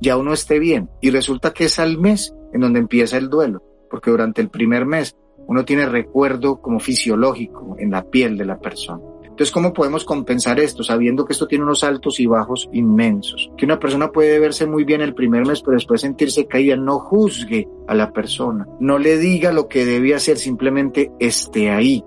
ya 0.00 0.16
uno 0.16 0.32
esté 0.32 0.58
bien. 0.58 0.88
Y 1.00 1.10
resulta 1.10 1.52
que 1.52 1.64
es 1.64 1.78
al 1.78 1.98
mes 1.98 2.34
en 2.52 2.60
donde 2.60 2.78
empieza 2.78 3.16
el 3.16 3.28
duelo, 3.28 3.62
porque 3.90 4.10
durante 4.10 4.40
el 4.40 4.48
primer 4.48 4.86
mes 4.86 5.16
uno 5.46 5.64
tiene 5.64 5.86
recuerdo 5.86 6.60
como 6.60 6.78
fisiológico 6.80 7.76
en 7.78 7.90
la 7.90 8.02
piel 8.04 8.36
de 8.36 8.44
la 8.44 8.58
persona. 8.58 9.02
Entonces, 9.38 9.54
¿cómo 9.54 9.72
podemos 9.72 10.04
compensar 10.04 10.58
esto 10.58 10.82
sabiendo 10.82 11.24
que 11.24 11.32
esto 11.32 11.46
tiene 11.46 11.62
unos 11.62 11.84
altos 11.84 12.18
y 12.18 12.26
bajos 12.26 12.68
inmensos? 12.72 13.52
Que 13.56 13.66
una 13.66 13.78
persona 13.78 14.10
puede 14.10 14.40
verse 14.40 14.66
muy 14.66 14.82
bien 14.82 15.00
el 15.00 15.14
primer 15.14 15.46
mes, 15.46 15.62
pero 15.62 15.76
después 15.76 16.00
sentirse 16.00 16.48
caída. 16.48 16.74
No 16.74 16.98
juzgue 16.98 17.68
a 17.86 17.94
la 17.94 18.12
persona, 18.12 18.66
no 18.80 18.98
le 18.98 19.16
diga 19.16 19.52
lo 19.52 19.68
que 19.68 19.84
debe 19.84 20.12
hacer, 20.12 20.38
simplemente 20.38 21.12
esté 21.20 21.70
ahí. 21.70 22.04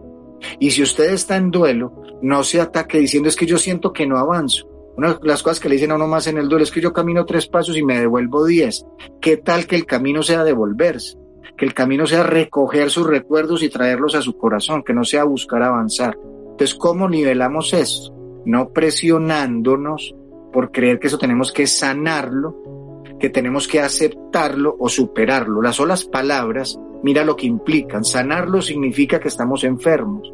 Y 0.60 0.71
si 0.71 0.82
usted 0.82 1.12
está 1.12 1.38
en 1.38 1.51
duelo, 1.51 2.04
no 2.21 2.43
se 2.43 2.62
ataque 2.62 2.99
diciendo 2.99 3.30
es 3.30 3.36
que 3.36 3.45
yo 3.45 3.58
siento 3.58 3.93
que 3.93 4.08
no 4.08 4.17
avanzo. 4.17 4.67
Una 4.97 5.13
de 5.13 5.27
las 5.27 5.41
cosas 5.41 5.60
que 5.60 5.69
le 5.69 5.75
dicen 5.75 5.91
a 5.91 5.95
uno 5.95 6.08
más 6.08 6.27
en 6.27 6.38
el 6.38 6.49
duelo 6.49 6.63
es 6.63 6.71
que 6.71 6.82
yo 6.82 6.93
camino 6.93 7.25
tres 7.25 7.47
pasos 7.47 7.77
y 7.77 7.84
me 7.84 7.99
devuelvo 7.99 8.45
diez. 8.45 8.86
¿Qué 9.21 9.38
tal 9.38 9.65
que 9.65 9.75
el 9.75 9.86
camino 9.86 10.21
sea 10.21 10.43
devolverse? 10.43 11.17
Que 11.58 11.65
el 11.65 11.73
camino 11.73 12.06
sea 12.06 12.23
recoger 12.23 12.89
sus 12.89 13.08
recuerdos 13.08 13.63
y 13.63 13.69
traerlos 13.69 14.15
a 14.15 14.21
su 14.21 14.38
corazón, 14.38 14.84
que 14.84 14.93
no 14.93 15.04
sea 15.04 15.23
buscar 15.23 15.63
avanzar. 15.63 16.17
Entonces, 16.51 16.75
¿cómo 16.75 17.08
nivelamos 17.08 17.73
esto? 17.73 18.13
No 18.45 18.69
presionándonos 18.69 20.15
por 20.51 20.71
creer 20.71 20.99
que 20.99 21.08
eso 21.08 21.17
tenemos 21.17 21.51
que 21.51 21.67
sanarlo, 21.67 22.81
que 23.21 23.29
tenemos 23.29 23.67
que 23.67 23.79
aceptarlo 23.79 24.75
o 24.79 24.89
superarlo. 24.89 25.62
Las 25.62 25.75
solas 25.75 26.05
palabras 26.05 26.79
mira 27.03 27.23
lo 27.23 27.36
que 27.36 27.45
implican. 27.45 28.03
Sanarlo 28.03 28.63
significa 28.63 29.19
que 29.19 29.27
estamos 29.27 29.63
enfermos. 29.63 30.34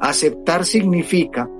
Aceptar 0.00 0.64
significa 0.64 1.50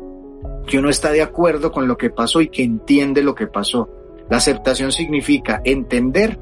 que 0.68 0.78
uno 0.78 0.88
está 0.88 1.10
de 1.10 1.22
acuerdo 1.22 1.72
con 1.72 1.88
lo 1.88 1.98
que 1.98 2.10
pasó 2.10 2.40
y 2.40 2.48
que 2.48 2.62
entiende 2.62 3.20
lo 3.20 3.34
que 3.34 3.48
pasó. 3.48 3.90
La 4.30 4.36
aceptación 4.36 4.92
significa 4.92 5.60
entender 5.64 6.38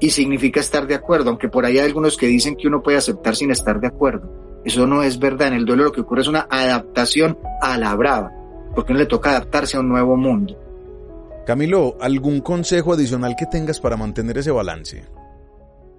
y 0.00 0.10
significa 0.10 0.60
estar 0.60 0.86
de 0.86 0.94
acuerdo, 0.94 1.30
aunque 1.30 1.48
por 1.48 1.64
ahí 1.64 1.78
hay 1.78 1.86
algunos 1.86 2.18
que 2.18 2.26
dicen 2.26 2.56
que 2.56 2.68
uno 2.68 2.82
puede 2.82 2.98
aceptar 2.98 3.34
sin 3.36 3.50
estar 3.50 3.80
de 3.80 3.86
acuerdo. 3.86 4.30
Eso 4.66 4.86
no 4.86 5.02
es 5.02 5.18
verdad. 5.18 5.48
En 5.48 5.54
el 5.54 5.64
duelo 5.64 5.84
lo 5.84 5.92
que 5.92 6.02
ocurre 6.02 6.20
es 6.20 6.28
una 6.28 6.46
adaptación 6.50 7.38
a 7.62 7.78
la 7.78 7.94
brava, 7.94 8.30
porque 8.74 8.92
uno 8.92 9.00
le 9.00 9.06
toca 9.06 9.30
adaptarse 9.30 9.78
a 9.78 9.80
un 9.80 9.88
nuevo 9.88 10.14
mundo. 10.18 10.65
Camilo, 11.46 11.96
¿algún 12.00 12.40
consejo 12.40 12.94
adicional 12.94 13.36
que 13.36 13.46
tengas 13.46 13.78
para 13.78 13.96
mantener 13.96 14.36
ese 14.38 14.50
balance? 14.50 15.04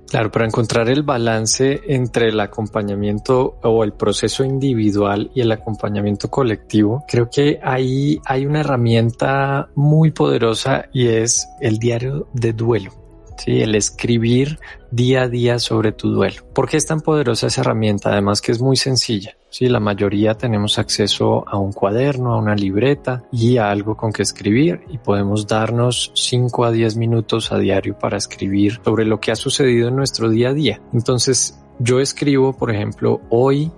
Claro, 0.09 0.29
para 0.29 0.45
encontrar 0.45 0.89
el 0.89 1.03
balance 1.03 1.79
entre 1.87 2.27
el 2.27 2.39
acompañamiento 2.41 3.57
o 3.63 3.85
el 3.85 3.93
proceso 3.93 4.43
individual 4.43 5.31
y 5.33 5.39
el 5.39 5.51
acompañamiento 5.53 6.29
colectivo, 6.29 7.05
creo 7.07 7.29
que 7.29 7.59
ahí 7.63 8.19
hay 8.25 8.45
una 8.45 8.59
herramienta 8.59 9.69
muy 9.73 10.11
poderosa 10.11 10.89
y 10.91 11.07
es 11.07 11.47
el 11.61 11.77
diario 11.77 12.27
de 12.33 12.51
duelo. 12.51 13.06
¿Sí? 13.37 13.61
el 13.61 13.75
escribir 13.75 14.59
día 14.91 15.23
a 15.23 15.27
día 15.27 15.59
sobre 15.59 15.91
tu 15.91 16.09
duelo. 16.09 16.43
¿Por 16.53 16.69
qué 16.69 16.77
es 16.77 16.85
tan 16.85 17.01
poderosa 17.01 17.47
esa 17.47 17.61
herramienta? 17.61 18.11
Además 18.11 18.41
que 18.41 18.51
es 18.51 18.61
muy 18.61 18.77
sencilla. 18.77 19.37
Sí, 19.49 19.67
la 19.67 19.79
mayoría 19.79 20.35
tenemos 20.35 20.77
acceso 20.77 21.47
a 21.47 21.57
un 21.57 21.71
cuaderno, 21.71 22.33
a 22.33 22.37
una 22.37 22.55
libreta 22.55 23.23
y 23.31 23.57
a 23.57 23.71
algo 23.71 23.95
con 23.95 24.11
que 24.11 24.21
escribir 24.21 24.81
y 24.89 24.97
podemos 24.97 25.47
darnos 25.47 26.11
5 26.15 26.65
a 26.65 26.71
10 26.71 26.97
minutos 26.97 27.51
a 27.51 27.57
diario 27.57 27.97
para 27.97 28.17
escribir 28.17 28.79
sobre 28.83 29.05
lo 29.05 29.19
que 29.19 29.31
ha 29.31 29.35
sucedido 29.35 29.87
en 29.87 29.95
nuestro 29.95 30.29
día 30.29 30.49
a 30.49 30.53
día. 30.53 30.81
Entonces, 30.93 31.59
yo 31.79 31.99
escribo, 31.99 32.53
por 32.53 32.71
ejemplo, 32.71 33.21
hoy 33.29 33.71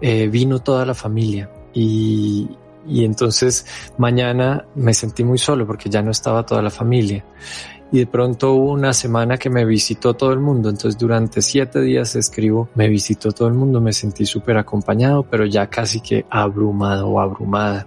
eh, 0.00 0.28
vino 0.28 0.58
toda 0.58 0.84
la 0.84 0.94
familia 0.94 1.50
y, 1.72 2.48
y 2.86 3.04
entonces 3.04 3.66
mañana 3.98 4.66
me 4.74 4.92
sentí 4.92 5.24
muy 5.24 5.38
solo 5.38 5.66
porque 5.66 5.88
ya 5.88 6.02
no 6.02 6.10
estaba 6.10 6.44
toda 6.44 6.62
la 6.62 6.70
familia 6.70 7.24
y 7.94 7.98
de 7.98 8.06
pronto 8.08 8.54
hubo 8.54 8.72
una 8.72 8.92
semana 8.92 9.36
que 9.36 9.48
me 9.48 9.64
visitó 9.64 10.14
todo 10.14 10.32
el 10.32 10.40
mundo, 10.40 10.68
entonces 10.68 10.98
durante 10.98 11.40
siete 11.40 11.80
días 11.80 12.16
escribo, 12.16 12.68
me 12.74 12.88
visitó 12.88 13.30
todo 13.30 13.46
el 13.46 13.54
mundo, 13.54 13.80
me 13.80 13.92
sentí 13.92 14.26
súper 14.26 14.56
acompañado, 14.56 15.22
pero 15.22 15.46
ya 15.46 15.68
casi 15.68 16.00
que 16.00 16.26
abrumado 16.28 17.06
o 17.06 17.20
abrumada 17.20 17.86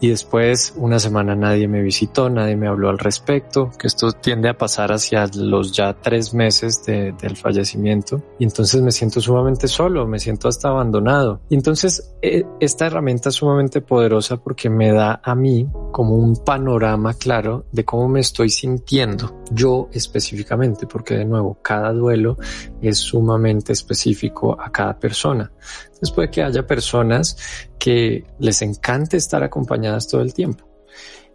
y 0.00 0.08
después 0.08 0.74
una 0.76 0.98
semana 0.98 1.34
nadie 1.34 1.68
me 1.68 1.82
visitó, 1.82 2.28
nadie 2.28 2.56
me 2.56 2.68
habló 2.68 2.90
al 2.90 2.98
respecto, 2.98 3.70
que 3.78 3.86
esto 3.86 4.12
tiende 4.12 4.48
a 4.48 4.58
pasar 4.58 4.92
hacia 4.92 5.26
los 5.34 5.72
ya 5.72 5.94
tres 5.94 6.34
meses 6.34 6.84
del 6.84 7.36
fallecimiento 7.36 8.22
y 8.38 8.44
entonces 8.44 8.82
me 8.82 8.90
siento 8.90 9.20
sumamente 9.20 9.68
solo, 9.68 10.06
me 10.06 10.18
siento 10.18 10.48
hasta 10.48 10.68
abandonado. 10.68 11.40
Y 11.48 11.54
entonces 11.54 12.14
eh, 12.22 12.44
esta 12.60 12.86
herramienta 12.86 13.28
es 13.28 13.36
sumamente 13.36 13.80
poderosa 13.80 14.36
porque 14.36 14.68
me 14.70 14.92
da 14.92 15.20
a 15.22 15.34
mí 15.34 15.68
como 15.92 16.16
un 16.16 16.36
panorama 16.36 17.14
claro 17.14 17.66
de 17.72 17.84
cómo 17.84 18.08
me 18.08 18.20
estoy 18.20 18.50
sintiendo 18.50 19.42
yo 19.50 19.88
específicamente, 19.92 20.86
porque 20.86 21.14
de 21.14 21.24
nuevo 21.24 21.58
cada 21.62 21.92
duelo 21.92 22.36
es 22.80 22.98
sumamente 22.98 23.72
específico 23.72 24.60
a 24.60 24.70
cada 24.70 24.98
persona. 24.98 25.50
Entonces 25.86 26.10
puede 26.10 26.30
que 26.30 26.42
haya 26.42 26.66
personas 26.66 27.36
que 27.84 28.24
les 28.38 28.62
encante 28.62 29.18
estar 29.18 29.42
acompañadas 29.42 30.08
todo 30.08 30.22
el 30.22 30.32
tiempo. 30.32 30.64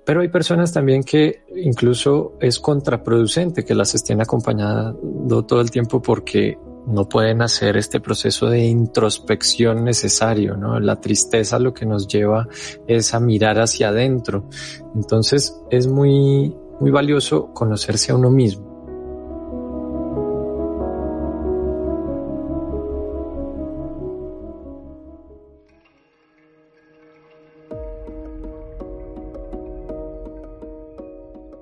Pero 0.03 0.21
hay 0.21 0.29
personas 0.29 0.73
también 0.73 1.03
que 1.03 1.43
incluso 1.57 2.37
es 2.41 2.59
contraproducente 2.59 3.63
que 3.63 3.75
las 3.75 3.93
estén 3.93 4.19
acompañando 4.19 5.45
todo 5.45 5.61
el 5.61 5.69
tiempo 5.69 6.01
porque 6.01 6.57
no 6.87 7.07
pueden 7.07 7.43
hacer 7.43 7.77
este 7.77 7.99
proceso 7.99 8.49
de 8.49 8.65
introspección 8.65 9.83
necesario, 9.83 10.57
¿no? 10.57 10.79
La 10.79 10.99
tristeza 10.99 11.59
lo 11.59 11.71
que 11.71 11.85
nos 11.85 12.07
lleva 12.07 12.47
es 12.87 13.13
a 13.13 13.19
mirar 13.19 13.59
hacia 13.59 13.89
adentro. 13.89 14.49
Entonces 14.95 15.55
es 15.69 15.85
muy, 15.85 16.55
muy 16.79 16.89
valioso 16.89 17.53
conocerse 17.53 18.11
a 18.11 18.15
uno 18.15 18.31
mismo. 18.31 18.68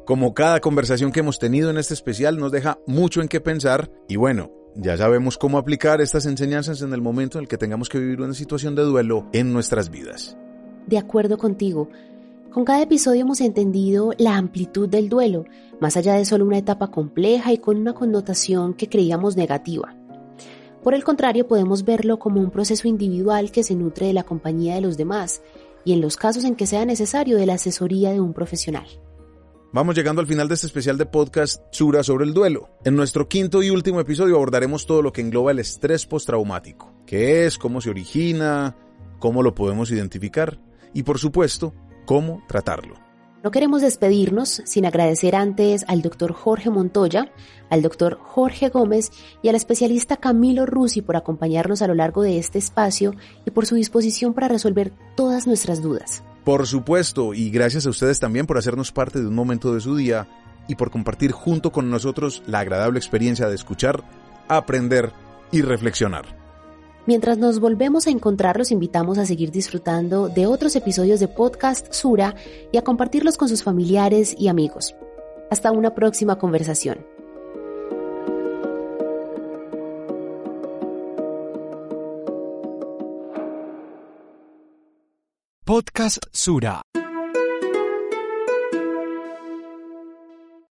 Como 0.07 0.33
cada 0.33 0.61
conversación 0.61 1.11
que 1.11 1.19
hemos 1.19 1.37
tenido 1.37 1.69
en 1.69 1.77
este 1.77 1.93
especial 1.93 2.37
nos 2.37 2.53
deja 2.53 2.79
mucho 2.87 3.21
en 3.21 3.27
qué 3.27 3.41
pensar 3.41 3.91
y 4.07 4.15
bueno, 4.15 4.49
ya 4.73 4.95
sabemos 4.95 5.37
cómo 5.37 5.57
aplicar 5.57 5.99
estas 5.99 6.25
enseñanzas 6.25 6.81
en 6.81 6.93
el 6.93 7.01
momento 7.01 7.37
en 7.37 7.43
el 7.43 7.49
que 7.49 7.57
tengamos 7.57 7.89
que 7.89 7.99
vivir 7.99 8.21
una 8.21 8.33
situación 8.33 8.73
de 8.73 8.83
duelo 8.83 9.27
en 9.33 9.51
nuestras 9.51 9.89
vidas. 9.89 10.37
De 10.85 10.97
acuerdo 10.97 11.37
contigo. 11.37 11.89
Con 12.53 12.63
cada 12.63 12.83
episodio 12.83 13.23
hemos 13.23 13.41
entendido 13.41 14.13
la 14.17 14.37
amplitud 14.37 14.87
del 14.87 15.09
duelo, 15.09 15.43
más 15.81 15.97
allá 15.97 16.13
de 16.13 16.23
solo 16.23 16.45
una 16.45 16.59
etapa 16.59 16.89
compleja 16.89 17.51
y 17.51 17.57
con 17.57 17.75
una 17.75 17.93
connotación 17.93 18.75
que 18.75 18.87
creíamos 18.87 19.35
negativa. 19.35 19.93
Por 20.83 20.93
el 20.93 21.03
contrario, 21.03 21.49
podemos 21.49 21.83
verlo 21.83 22.17
como 22.17 22.39
un 22.39 22.49
proceso 22.49 22.87
individual 22.87 23.51
que 23.51 23.63
se 23.63 23.75
nutre 23.75 24.07
de 24.07 24.13
la 24.13 24.23
compañía 24.23 24.75
de 24.75 24.81
los 24.81 24.95
demás 24.95 25.41
y 25.83 25.91
en 25.91 25.99
los 25.99 26.15
casos 26.15 26.45
en 26.45 26.55
que 26.55 26.65
sea 26.65 26.85
necesario 26.85 27.35
de 27.35 27.45
la 27.45 27.55
asesoría 27.55 28.11
de 28.11 28.21
un 28.21 28.31
profesional. 28.31 28.87
Vamos 29.77 29.93
llegando 29.93 30.21
al 30.21 30.27
final 30.27 30.47
de 30.47 30.55
este 30.55 30.65
especial 30.65 30.97
de 30.97 31.05
podcast 31.05 31.61
Sura 31.69 32.01
sobre 32.01 32.25
el 32.25 32.33
duelo. 32.33 32.71
En 32.83 32.95
nuestro 32.95 33.29
quinto 33.29 33.61
y 33.61 33.69
último 33.69 33.99
episodio 33.99 34.35
abordaremos 34.35 34.87
todo 34.87 35.03
lo 35.03 35.13
que 35.13 35.21
engloba 35.21 35.51
el 35.51 35.59
estrés 35.59 36.07
postraumático. 36.07 36.95
¿Qué 37.05 37.45
es? 37.45 37.59
¿Cómo 37.59 37.79
se 37.79 37.91
origina? 37.91 38.75
¿Cómo 39.19 39.43
lo 39.43 39.53
podemos 39.53 39.91
identificar? 39.91 40.59
Y 40.95 41.03
por 41.03 41.19
supuesto, 41.19 41.75
¿cómo 42.07 42.41
tratarlo? 42.47 42.95
No 43.43 43.51
queremos 43.51 43.83
despedirnos 43.83 44.63
sin 44.65 44.87
agradecer 44.87 45.35
antes 45.35 45.85
al 45.87 46.01
doctor 46.01 46.33
Jorge 46.33 46.71
Montoya, 46.71 47.31
al 47.69 47.83
doctor 47.83 48.17
Jorge 48.19 48.69
Gómez 48.69 49.11
y 49.43 49.49
al 49.49 49.55
especialista 49.55 50.17
Camilo 50.17 50.65
Rusi 50.65 51.03
por 51.03 51.17
acompañarnos 51.17 51.83
a 51.83 51.87
lo 51.87 51.93
largo 51.93 52.23
de 52.23 52.39
este 52.39 52.57
espacio 52.57 53.13
y 53.45 53.51
por 53.51 53.67
su 53.67 53.75
disposición 53.75 54.33
para 54.33 54.47
resolver 54.47 54.91
todas 55.15 55.45
nuestras 55.45 55.83
dudas. 55.83 56.23
Por 56.47 56.65
supuesto, 56.65 57.33
y 57.33 57.49
gracias 57.49 57.85
a 57.85 57.89
ustedes 57.89 58.21
también 58.21 58.45
por 58.45 58.57
hacernos 58.57 58.93
parte 58.93 59.19
de 59.19 59.27
un 59.27 59.35
momento 59.35 59.73
de 59.73 59.81
su 59.81 59.97
día 59.97 60.29
y 60.69 60.75
por 60.75 60.91
compartir 60.91 61.33
junto 61.33 61.73
con 61.73 61.89
nosotros 61.89 62.41
la 62.47 62.59
agradable 62.59 62.99
experiencia 62.99 63.49
de 63.49 63.55
escuchar, 63.55 64.01
aprender 64.47 65.11
y 65.51 65.61
reflexionar. 65.61 66.23
Mientras 67.05 67.37
nos 67.37 67.59
volvemos 67.59 68.07
a 68.07 68.11
encontrar, 68.11 68.57
los 68.57 68.71
invitamos 68.71 69.17
a 69.17 69.25
seguir 69.25 69.51
disfrutando 69.51 70.29
de 70.29 70.45
otros 70.45 70.77
episodios 70.77 71.19
de 71.19 71.27
Podcast 71.27 71.91
Sura 71.91 72.33
y 72.71 72.77
a 72.77 72.81
compartirlos 72.81 73.35
con 73.35 73.49
sus 73.49 73.61
familiares 73.61 74.33
y 74.39 74.47
amigos. 74.47 74.95
Hasta 75.51 75.73
una 75.73 75.95
próxima 75.95 76.37
conversación. 76.37 77.16
Podcast 85.67 86.29
Sura. 86.31 86.86